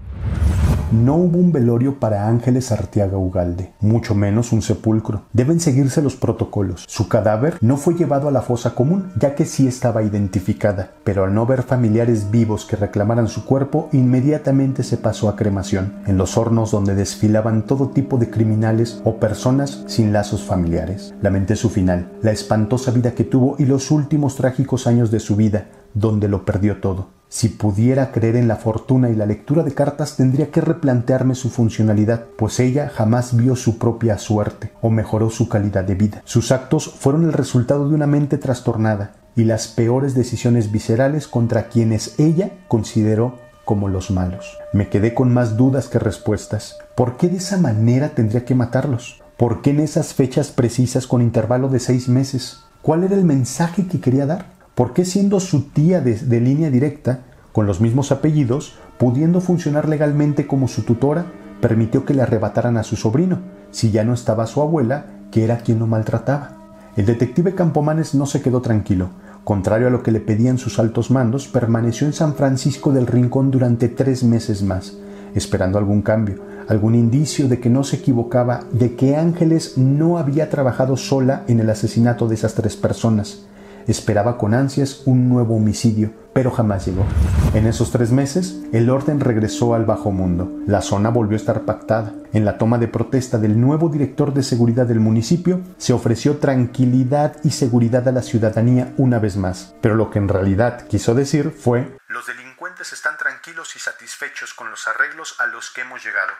No 0.91 1.15
hubo 1.15 1.37
un 1.37 1.53
velorio 1.53 2.01
para 2.01 2.27
Ángeles 2.27 2.69
Arteaga 2.69 3.17
Ugalde, 3.17 3.71
mucho 3.79 4.13
menos 4.13 4.51
un 4.51 4.61
sepulcro. 4.61 5.21
Deben 5.31 5.61
seguirse 5.61 6.01
los 6.01 6.17
protocolos. 6.17 6.83
Su 6.85 7.07
cadáver 7.07 7.57
no 7.61 7.77
fue 7.77 7.93
llevado 7.93 8.27
a 8.27 8.31
la 8.31 8.41
fosa 8.41 8.75
común, 8.75 9.09
ya 9.17 9.33
que 9.33 9.45
sí 9.45 9.67
estaba 9.67 10.03
identificada, 10.03 10.91
pero 11.05 11.23
al 11.23 11.33
no 11.33 11.45
ver 11.45 11.63
familiares 11.63 12.29
vivos 12.29 12.65
que 12.65 12.75
reclamaran 12.75 13.29
su 13.29 13.45
cuerpo, 13.45 13.87
inmediatamente 13.93 14.83
se 14.83 14.97
pasó 14.97 15.29
a 15.29 15.37
cremación, 15.37 15.93
en 16.07 16.17
los 16.17 16.37
hornos 16.37 16.71
donde 16.71 16.93
desfilaban 16.93 17.65
todo 17.65 17.91
tipo 17.91 18.17
de 18.17 18.29
criminales 18.29 19.01
o 19.05 19.15
personas 19.15 19.85
sin 19.87 20.11
lazos 20.11 20.43
familiares. 20.43 21.13
Lamenté 21.21 21.55
su 21.55 21.69
final, 21.69 22.11
la 22.21 22.33
espantosa 22.33 22.91
vida 22.91 23.11
que 23.11 23.23
tuvo 23.23 23.55
y 23.57 23.63
los 23.63 23.91
últimos 23.91 24.35
trágicos 24.35 24.87
años 24.87 25.09
de 25.09 25.21
su 25.21 25.37
vida, 25.37 25.67
donde 25.93 26.27
lo 26.27 26.43
perdió 26.43 26.81
todo. 26.81 27.20
Si 27.33 27.47
pudiera 27.47 28.11
creer 28.11 28.35
en 28.35 28.49
la 28.49 28.57
fortuna 28.57 29.09
y 29.09 29.15
la 29.15 29.25
lectura 29.25 29.63
de 29.63 29.73
cartas 29.73 30.17
tendría 30.17 30.51
que 30.51 30.59
replantearme 30.59 31.33
su 31.33 31.49
funcionalidad, 31.49 32.25
pues 32.37 32.59
ella 32.59 32.91
jamás 32.93 33.37
vio 33.37 33.55
su 33.55 33.77
propia 33.77 34.17
suerte 34.17 34.73
o 34.81 34.89
mejoró 34.89 35.29
su 35.29 35.47
calidad 35.47 35.85
de 35.85 35.95
vida. 35.95 36.21
Sus 36.25 36.51
actos 36.51 36.93
fueron 36.99 37.23
el 37.23 37.31
resultado 37.31 37.87
de 37.87 37.95
una 37.95 38.05
mente 38.05 38.37
trastornada 38.37 39.13
y 39.33 39.45
las 39.45 39.69
peores 39.69 40.13
decisiones 40.13 40.73
viscerales 40.73 41.29
contra 41.29 41.69
quienes 41.69 42.19
ella 42.19 42.51
consideró 42.67 43.39
como 43.63 43.87
los 43.87 44.11
malos. 44.11 44.57
Me 44.73 44.89
quedé 44.89 45.13
con 45.13 45.33
más 45.33 45.55
dudas 45.55 45.87
que 45.87 45.99
respuestas. 45.99 46.79
¿Por 46.97 47.15
qué 47.15 47.29
de 47.29 47.37
esa 47.37 47.55
manera 47.55 48.09
tendría 48.09 48.43
que 48.43 48.55
matarlos? 48.55 49.21
¿Por 49.37 49.61
qué 49.61 49.69
en 49.69 49.79
esas 49.79 50.13
fechas 50.13 50.49
precisas 50.49 51.07
con 51.07 51.21
intervalo 51.21 51.69
de 51.69 51.79
seis 51.79 52.09
meses? 52.09 52.65
¿Cuál 52.81 53.05
era 53.05 53.15
el 53.15 53.23
mensaje 53.23 53.87
que 53.87 54.01
quería 54.01 54.25
dar? 54.25 54.60
¿Por 54.75 54.93
qué 54.93 55.03
siendo 55.03 55.39
su 55.39 55.63
tía 55.63 55.99
de, 55.99 56.39
línea 56.39 56.69
directa, 56.69 57.19
con 57.51 57.65
los 57.65 57.81
mismos 57.81 58.11
apellidos, 58.11 58.75
pudiendo 58.97 59.41
funcionar 59.41 59.89
legalmente 59.89 60.47
como 60.47 60.69
su 60.69 60.83
tutora, 60.83 61.25
permitió 61.59 62.05
que 62.05 62.13
le 62.13 62.21
arrebataran 62.21 62.77
a 62.77 62.83
su 62.83 62.95
sobrino, 62.95 63.39
si 63.71 63.91
ya 63.91 64.05
no 64.05 64.13
estaba 64.13 64.47
su 64.47 64.61
abuela, 64.61 65.07
que 65.29 65.43
era 65.43 65.57
quien 65.57 65.79
lo 65.79 65.87
maltrataba? 65.87 66.53
El 66.95 67.05
detective 67.05 67.53
Campomanes 67.53 68.15
no 68.15 68.25
se 68.25 68.41
quedó 68.41 68.61
tranquilo. 68.61 69.09
Contrario 69.43 69.87
a 69.87 69.91
lo 69.91 70.03
que 70.03 70.11
le 70.11 70.19
pedían 70.19 70.57
sus 70.57 70.79
altos 70.79 71.11
mandos, 71.11 71.47
permaneció 71.47 72.07
en 72.07 72.13
San 72.13 72.35
Francisco 72.35 72.93
del 72.93 73.07
Rincón 73.07 73.51
durante 73.51 73.89
tres 73.89 74.23
meses 74.23 74.63
más, 74.63 74.97
esperando 75.35 75.79
algún 75.79 76.01
cambio, 76.01 76.41
algún 76.69 76.95
indicio 76.95 77.49
de 77.49 77.59
que 77.59 77.69
no 77.69 77.83
se 77.83 77.97
equivocaba, 77.97 78.61
de 78.71 78.95
que 78.95 79.17
Ángeles 79.17 79.77
no 79.77 80.17
había 80.17 80.49
trabajado 80.49 80.95
sola 80.95 81.43
en 81.47 81.59
el 81.59 81.69
asesinato 81.69 82.27
de 82.27 82.35
esas 82.35 82.53
tres 82.53 82.77
personas. 82.77 83.45
Esperaba 83.87 84.37
con 84.37 84.53
ansias 84.53 85.01
un 85.05 85.29
nuevo 85.29 85.55
homicidio, 85.55 86.13
pero 86.33 86.51
jamás 86.51 86.85
llegó. 86.85 87.05
En 87.53 87.67
esos 87.67 87.91
tres 87.91 88.11
meses, 88.11 88.57
el 88.71 88.89
orden 88.89 89.19
regresó 89.19 89.73
al 89.73 89.85
bajo 89.85 90.11
mundo. 90.11 90.51
La 90.67 90.81
zona 90.81 91.09
volvió 91.09 91.35
a 91.35 91.39
estar 91.39 91.61
pactada. 91.61 92.13
En 92.33 92.45
la 92.45 92.57
toma 92.57 92.77
de 92.77 92.87
protesta 92.87 93.37
del 93.37 93.59
nuevo 93.59 93.89
director 93.89 94.33
de 94.33 94.43
seguridad 94.43 94.85
del 94.85 94.99
municipio, 94.99 95.61
se 95.77 95.93
ofreció 95.93 96.37
tranquilidad 96.37 97.37
y 97.43 97.51
seguridad 97.51 98.07
a 98.07 98.11
la 98.11 98.21
ciudadanía 98.21 98.93
una 98.97 99.19
vez 99.19 99.35
más. 99.35 99.75
Pero 99.81 99.95
lo 99.95 100.09
que 100.09 100.19
en 100.19 100.29
realidad 100.29 100.87
quiso 100.87 101.13
decir 101.13 101.51
fue 101.51 101.97
Los 102.07 102.27
delincuentes 102.27 102.93
están 102.93 103.17
tranquilos 103.17 103.75
y 103.75 103.79
satisfechos 103.79 104.53
con 104.53 104.69
los 104.69 104.87
arreglos 104.87 105.35
a 105.39 105.47
los 105.47 105.71
que 105.71 105.81
hemos 105.81 106.03
llegado. 106.03 106.31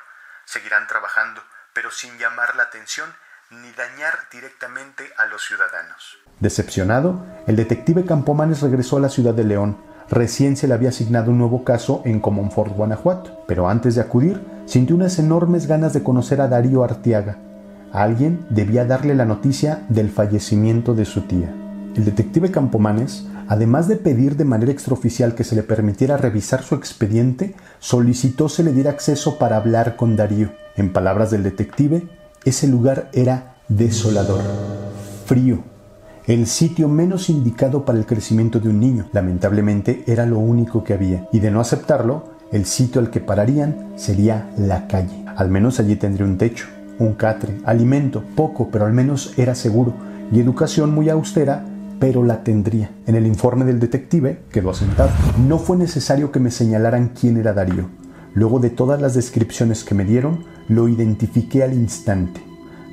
Seguirán 0.46 0.88
trabajando, 0.88 1.42
pero 1.74 1.92
sin 1.92 2.18
llamar 2.18 2.56
la 2.56 2.64
atención 2.64 3.10
ni 3.52 3.70
dañar 3.72 4.14
directamente 4.32 5.04
a 5.18 5.26
los 5.26 5.46
ciudadanos. 5.46 6.18
Decepcionado, 6.40 7.26
el 7.48 7.58
detective 7.58 8.06
Campomanes 8.06 8.62
regresó 8.62 8.98
a 8.98 9.02
la 9.02 9.10
ciudad 9.10 9.34
de 9.34 9.44
León. 9.44 9.78
Recién 10.10 10.56
se 10.56 10.68
le 10.68 10.74
había 10.74 10.90
asignado 10.90 11.32
un 11.32 11.38
nuevo 11.38 11.64
caso 11.64 12.02
en 12.06 12.20
Comonfort, 12.22 12.74
Guanajuato, 12.74 13.44
pero 13.48 13.70
antes 13.70 13.96
de 13.96 14.02
acudir, 14.02 14.42
sintió 14.66 14.96
unas 14.96 15.20
enormes 15.20 15.68
ganas 15.68 15.94
de 15.94 16.02
conocer 16.02 16.40
a 16.42 16.48
Darío 16.48 16.84
Artiaga. 16.84 17.38
alguien 17.94 18.46
debía 18.50 18.86
darle 18.86 19.16
la 19.16 19.26
noticia 19.26 19.84
del 19.90 20.10
fallecimiento 20.10 20.94
de 20.94 21.04
su 21.04 21.22
tía. 21.24 21.54
El 21.94 22.06
detective 22.06 22.52
Campomanes, 22.52 23.28
además 23.50 23.90
de 23.90 23.98
pedir 23.98 24.38
de 24.38 24.46
manera 24.46 24.72
extraoficial 24.72 25.36
que 25.36 25.44
se 25.44 25.56
le 25.56 25.64
permitiera 25.64 26.16
revisar 26.16 26.64
su 26.64 26.76
expediente, 26.76 27.54
solicitó 27.80 28.48
se 28.48 28.64
le 28.64 28.72
diera 28.72 28.92
acceso 28.92 29.38
para 29.38 29.58
hablar 29.58 29.98
con 29.98 30.16
Darío. 30.16 30.54
En 30.78 30.94
palabras 30.94 31.32
del 31.32 31.44
detective, 31.44 32.08
ese 32.44 32.68
lugar 32.68 33.10
era 33.14 33.58
desolador, 33.68 34.42
frío, 35.26 35.60
el 36.26 36.48
sitio 36.48 36.88
menos 36.88 37.30
indicado 37.30 37.86
para 37.86 38.00
el 38.00 38.06
crecimiento 38.06 38.60
de 38.60 38.70
un 38.70 38.80
niño. 38.80 39.08
Lamentablemente 39.12 40.04
era 40.08 40.26
lo 40.26 40.40
único 40.40 40.84
que 40.84 40.94
había, 40.94 41.28
y 41.32 41.40
de 41.40 41.52
no 41.52 41.60
aceptarlo, 41.60 42.32
el 42.52 42.66
sitio 42.66 43.00
al 43.00 43.12
que 43.12 43.20
pararían 43.20 43.94
sería 43.96 44.50
la 44.58 44.88
calle. 44.88 45.24
Al 45.36 45.50
menos 45.50 45.80
allí 45.80 45.96
tendría 45.96 46.26
un 46.26 46.38
techo, 46.38 46.68
un 47.00 47.14
catre, 47.14 47.60
alimento, 47.64 48.24
poco, 48.36 48.70
pero 48.72 48.86
al 48.86 48.94
menos 48.94 49.34
era 49.38 49.54
seguro, 49.54 49.94
y 50.32 50.40
educación 50.40 50.94
muy 50.94 51.10
austera, 51.10 51.64
pero 52.00 52.24
la 52.24 52.44
tendría. 52.44 52.90
En 53.06 53.16
el 53.16 53.28
informe 53.28 53.66
del 53.66 53.80
detective 53.80 54.42
quedó 54.52 54.72
asentado. 54.72 55.12
No 55.48 55.60
fue 55.60 55.78
necesario 55.78 56.32
que 56.32 56.40
me 56.40 56.50
señalaran 56.50 57.10
quién 57.10 57.38
era 57.38 57.54
Darío. 57.54 57.90
Luego 58.34 58.60
de 58.60 58.70
todas 58.70 59.02
las 59.02 59.14
descripciones 59.14 59.84
que 59.84 59.94
me 59.94 60.06
dieron, 60.06 60.46
lo 60.72 60.88
identifiqué 60.88 61.64
al 61.64 61.74
instante. 61.74 62.42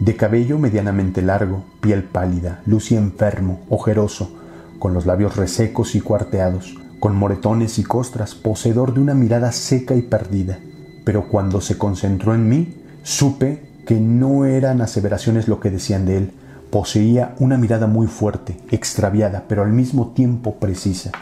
De 0.01 0.17
cabello 0.17 0.59
medianamente 0.59 1.23
largo, 1.23 1.63
piel 1.81 2.03
pálida, 2.03 2.61
lucía 2.67 2.99
enfermo, 2.99 3.61
ojeroso, 3.69 4.37
con 4.81 4.95
los 4.95 5.07
labios 5.07 5.37
resecos 5.37 5.95
y 5.95 6.01
cuarteados, 6.01 6.77
con 6.99 7.15
moretones 7.15 7.79
y 7.79 7.85
costras, 7.85 8.35
poseedor 8.35 8.95
de 8.95 9.01
una 9.01 9.15
mirada 9.15 9.53
seca 9.53 9.95
y 9.95 10.03
perdida. 10.03 10.59
Pero 11.05 11.29
cuando 11.29 11.61
se 11.61 11.79
concentró 11.79 12.35
en 12.35 12.49
mí, 12.49 12.83
supe 13.05 13.71
que 13.87 14.01
no 14.01 14.45
eran 14.45 14.81
aseveraciones 14.81 15.47
lo 15.47 15.61
que 15.61 15.71
decían 15.71 16.05
de 16.05 16.17
él. 16.17 16.33
Poseía 16.73 17.37
una 17.39 17.59
mirada 17.59 17.87
muy 17.87 18.09
fuerte, 18.09 18.57
extraviada, 18.73 19.45
pero 19.47 19.63
al 19.63 19.73
mismo 19.73 20.09
tiempo 20.09 20.57
precisa, 20.57 21.13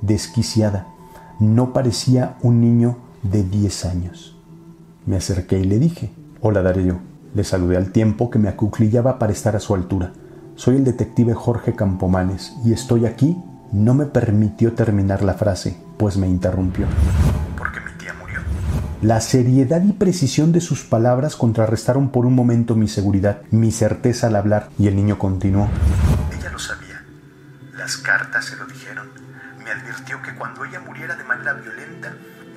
desquiciada. 0.00 0.86
No 1.40 1.72
parecía 1.72 2.36
un 2.40 2.60
niño 2.60 2.98
de 3.24 3.42
10 3.42 3.84
años. 3.86 4.33
Me 5.06 5.16
acerqué 5.16 5.58
y 5.58 5.64
le 5.64 5.78
dije, 5.78 6.12
Hola 6.40 6.62
Darío. 6.62 7.00
Le 7.34 7.44
saludé 7.44 7.76
al 7.76 7.90
tiempo 7.90 8.30
que 8.30 8.38
me 8.38 8.48
acuclillaba 8.48 9.18
para 9.18 9.32
estar 9.32 9.56
a 9.56 9.60
su 9.60 9.74
altura. 9.74 10.12
Soy 10.54 10.76
el 10.76 10.84
detective 10.84 11.34
Jorge 11.34 11.74
Campomanes 11.74 12.54
y 12.64 12.72
estoy 12.72 13.06
aquí 13.06 13.36
no 13.72 13.92
me 13.92 14.06
permitió 14.06 14.72
terminar 14.72 15.24
la 15.24 15.34
frase, 15.34 15.76
pues 15.98 16.16
me 16.16 16.28
interrumpió. 16.28 16.86
Porque 17.58 17.80
mi 17.80 17.90
tía 17.98 18.14
murió. 18.14 18.38
La 19.02 19.20
seriedad 19.20 19.82
y 19.82 19.92
precisión 19.92 20.52
de 20.52 20.60
sus 20.60 20.84
palabras 20.84 21.34
contrarrestaron 21.34 22.10
por 22.10 22.24
un 22.24 22.36
momento 22.36 22.76
mi 22.76 22.86
seguridad, 22.86 23.42
mi 23.50 23.72
certeza 23.72 24.28
al 24.28 24.36
hablar, 24.36 24.68
y 24.78 24.86
el 24.86 24.94
niño 24.94 25.18
continuó. 25.18 25.68
Ella 26.38 26.50
lo 26.50 26.58
sabía. 26.60 27.02
Las 27.76 27.96
cartas 27.96 28.44
se 28.44 28.56
lo 28.56 28.64
dijeron. 28.66 29.08
Me 29.64 29.70
advirtió 29.70 30.22
que 30.22 30.34
cuando 30.36 30.64
ella 30.64 30.78
muriera 30.78 31.16
de 31.16 31.24
manera 31.24 31.54
violenta, 31.54 32.14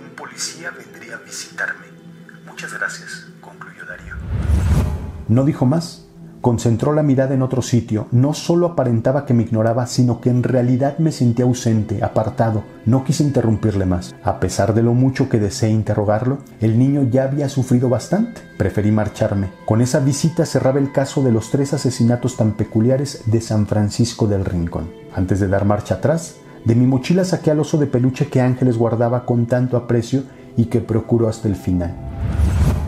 un 0.07 0.15
policía 0.15 0.69
vendría 0.69 1.15
a 1.15 1.19
visitarme. 1.19 1.96
Muchas 2.57 2.73
gracias, 2.73 3.27
concluyó 3.39 3.85
Darío. 3.85 4.15
No 5.27 5.45
dijo 5.45 5.67
más, 5.67 6.07
Concentró 6.41 6.91
la 6.91 7.03
mirada 7.03 7.35
en 7.35 7.43
otro 7.43 7.61
sitio. 7.61 8.07
No 8.11 8.33
solo 8.33 8.65
aparentaba 8.65 9.27
que 9.27 9.35
me 9.35 9.43
ignoraba, 9.43 9.85
sino 9.85 10.21
que 10.21 10.31
en 10.31 10.41
realidad 10.41 10.97
me 10.97 11.11
sentía 11.11 11.45
ausente, 11.45 12.03
apartado. 12.03 12.63
No 12.85 13.03
quise 13.03 13.23
interrumpirle 13.23 13.85
más. 13.85 14.15
A 14.23 14.39
pesar 14.39 14.73
de 14.73 14.81
lo 14.81 14.95
mucho 14.95 15.29
que 15.29 15.39
deseé 15.39 15.69
interrogarlo, 15.69 16.39
el 16.59 16.79
niño 16.79 17.03
ya 17.03 17.25
había 17.25 17.47
sufrido 17.47 17.89
bastante. 17.89 18.41
Preferí 18.57 18.91
marcharme. 18.91 19.49
Con 19.65 19.81
esa 19.81 19.99
visita 19.99 20.43
cerraba 20.43 20.79
el 20.79 20.91
caso 20.91 21.23
de 21.23 21.31
los 21.31 21.51
tres 21.51 21.75
asesinatos 21.75 22.37
tan 22.37 22.53
peculiares 22.53 23.21
de 23.27 23.39
San 23.39 23.67
Francisco 23.67 24.25
del 24.25 24.45
Rincón. 24.45 24.89
Antes 25.13 25.39
de 25.39 25.47
dar 25.47 25.65
marcha 25.65 25.95
atrás, 25.95 26.37
de 26.65 26.73
mi 26.73 26.87
mochila 26.87 27.23
saqué 27.23 27.51
al 27.51 27.59
oso 27.59 27.77
de 27.77 27.85
peluche 27.85 28.29
que 28.29 28.41
Ángeles 28.41 28.77
guardaba 28.77 29.25
con 29.25 29.45
tanto 29.45 29.77
aprecio 29.77 30.23
y 30.55 30.65
que 30.65 30.81
procuró 30.81 31.27
hasta 31.27 31.47
el 31.47 31.55
final. 31.55 32.06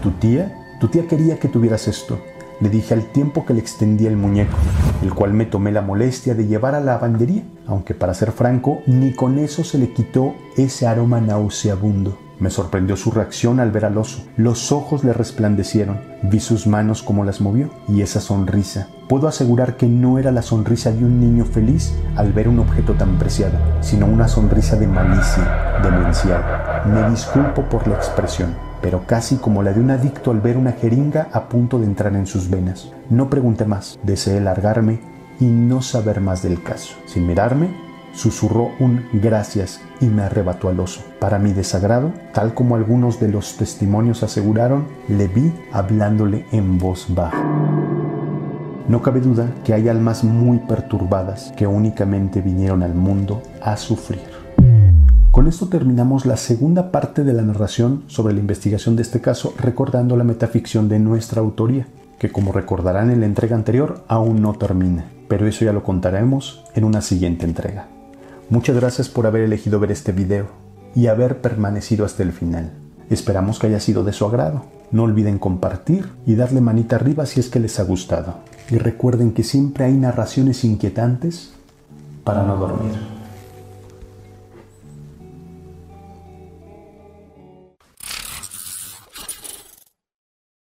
¿Tu 0.02 0.12
tía? 0.12 0.56
Tu 0.80 0.88
tía 0.88 1.08
quería 1.08 1.40
que 1.40 1.48
tuvieras 1.48 1.88
esto 1.88 2.20
le 2.62 2.70
dije 2.70 2.94
al 2.94 3.06
tiempo 3.06 3.46
que 3.46 3.54
le 3.54 3.62
extendía 3.62 4.10
el 4.10 4.18
muñeco, 4.18 4.58
el 5.02 5.14
cual 5.14 5.34
me 5.34 5.46
tomé 5.46 5.72
la 5.72 5.82
molestia 5.82 6.36
de 6.36 6.46
llevar 6.46 6.76
a 6.76 6.80
la 6.80 6.94
lavandería, 6.94 7.44
aunque 7.68 7.94
para 7.94 8.14
ser 8.14 8.32
franco, 8.32 8.80
ni 8.86 9.14
con 9.14 9.40
eso 9.40 9.64
se 9.64 9.78
le 9.78 9.94
quitó 9.94 10.36
ese 10.58 10.86
aroma 10.86 11.22
nauseabundo. 11.22 12.18
Me 12.40 12.50
sorprendió 12.50 12.96
su 12.96 13.12
reacción 13.12 13.60
al 13.60 13.72
ver 13.72 13.84
al 13.84 13.98
oso. 13.98 14.24
Los 14.38 14.72
ojos 14.72 15.04
le 15.04 15.12
resplandecieron. 15.12 16.00
Vi 16.24 16.40
sus 16.40 16.68
manos 16.68 17.04
como 17.04 17.26
las 17.26 17.42
movió 17.42 17.70
y 17.90 18.02
esa 18.02 18.22
sonrisa. 18.22 18.88
Puedo 19.10 19.28
asegurar 19.28 19.76
que 19.76 19.88
no 19.88 20.20
era 20.20 20.32
la 20.32 20.42
sonrisa 20.42 20.92
de 20.92 21.04
un 21.04 21.20
niño 21.20 21.44
feliz 21.44 21.94
al 22.16 22.32
ver 22.32 22.48
un 22.48 22.60
objeto 22.60 22.94
tan 22.94 23.18
preciado, 23.20 23.58
sino 23.82 24.06
una 24.06 24.30
sonrisa 24.30 24.78
de 24.78 24.88
malicia, 24.88 25.82
demencial. 25.84 26.42
Me 26.86 27.10
disculpo 27.10 27.64
por 27.64 27.86
la 27.90 27.96
expresión, 27.96 28.56
pero 28.82 29.06
casi 29.06 29.38
como 29.38 29.64
la 29.64 29.74
de 29.74 29.82
un 29.82 29.92
adicto 29.92 30.32
al 30.32 30.42
ver 30.42 30.58
una 30.58 30.74
jeringa 30.74 31.28
a 31.32 31.50
punto 31.50 31.80
de 31.80 31.86
entrar 31.86 32.16
en 32.16 32.26
sus 32.26 32.50
venas. 32.50 32.92
No 33.10 33.30
pregunté 33.30 33.66
más, 33.66 34.00
deseé 34.04 34.40
largarme 34.40 35.00
y 35.40 35.46
no 35.46 35.82
saber 35.82 36.22
más 36.22 36.42
del 36.44 36.62
caso. 36.62 36.96
Sin 37.06 37.28
mirarme, 37.28 37.70
susurró 38.14 38.72
un 38.80 39.06
gracias 39.14 39.82
y 40.02 40.06
me 40.08 40.24
arrebató 40.24 40.70
al 40.70 40.80
oso. 40.80 41.02
Para 41.20 41.40
mi 41.40 41.54
desagrado, 41.54 42.12
tal 42.34 42.54
como 42.54 42.76
algunos 42.76 43.20
de 43.20 43.30
los 43.30 43.58
testimonios 43.58 44.24
aseguraron, 44.24 44.88
le 45.08 45.28
vi 45.28 45.54
hablándole 45.72 46.46
en 46.52 46.78
voz 46.78 47.08
baja. 47.10 47.44
No 48.88 49.02
cabe 49.04 49.22
duda 49.22 49.54
que 49.64 49.74
hay 49.74 49.88
almas 49.88 50.24
muy 50.24 50.58
perturbadas 50.58 51.54
que 51.56 51.68
únicamente 51.68 52.42
vinieron 52.42 52.82
al 52.82 52.96
mundo 52.96 53.44
a 53.62 53.78
sufrir. 53.78 54.29
Con 55.40 55.48
esto 55.48 55.70
terminamos 55.70 56.26
la 56.26 56.36
segunda 56.36 56.92
parte 56.92 57.24
de 57.24 57.32
la 57.32 57.44
narración 57.44 58.04
sobre 58.08 58.34
la 58.34 58.42
investigación 58.42 58.98
de 58.98 59.04
este 59.04 59.22
caso, 59.22 59.54
recordando 59.58 60.18
la 60.18 60.26
metaficción 60.26 60.90
de 60.90 61.00
nuestra 61.00 61.40
autoría, 61.40 61.88
que 62.20 62.30
como 62.30 62.52
recordarán 62.52 63.10
en 63.10 63.22
la 63.22 63.26
entrega 63.26 63.56
anterior 63.56 64.04
aún 64.10 64.42
no 64.42 64.52
termina, 64.56 65.06
pero 65.30 65.48
eso 65.48 65.64
ya 65.64 65.72
lo 65.72 65.82
contaremos 65.82 66.66
en 66.76 66.84
una 66.84 67.00
siguiente 67.00 67.46
entrega. 67.46 67.88
Muchas 68.50 68.76
gracias 68.76 69.08
por 69.08 69.28
haber 69.28 69.44
elegido 69.44 69.80
ver 69.80 69.94
este 69.94 70.12
video 70.12 70.48
y 70.94 71.08
haber 71.08 71.40
permanecido 71.40 72.04
hasta 72.04 72.22
el 72.24 72.34
final. 72.34 72.74
Esperamos 73.10 73.60
que 73.60 73.68
haya 73.68 73.80
sido 73.80 74.04
de 74.04 74.12
su 74.12 74.26
agrado. 74.26 74.66
No 74.92 75.04
olviden 75.04 75.40
compartir 75.40 76.10
y 76.26 76.36
darle 76.36 76.60
manita 76.60 76.98
arriba 76.98 77.26
si 77.26 77.40
es 77.40 77.48
que 77.48 77.62
les 77.62 77.80
ha 77.80 77.84
gustado. 77.84 78.40
Y 78.70 78.78
recuerden 78.78 79.32
que 79.32 79.44
siempre 79.44 79.86
hay 79.86 79.94
narraciones 79.94 80.66
inquietantes 80.66 81.54
para 82.26 82.44
no 82.44 82.58
dormir. 82.58 83.19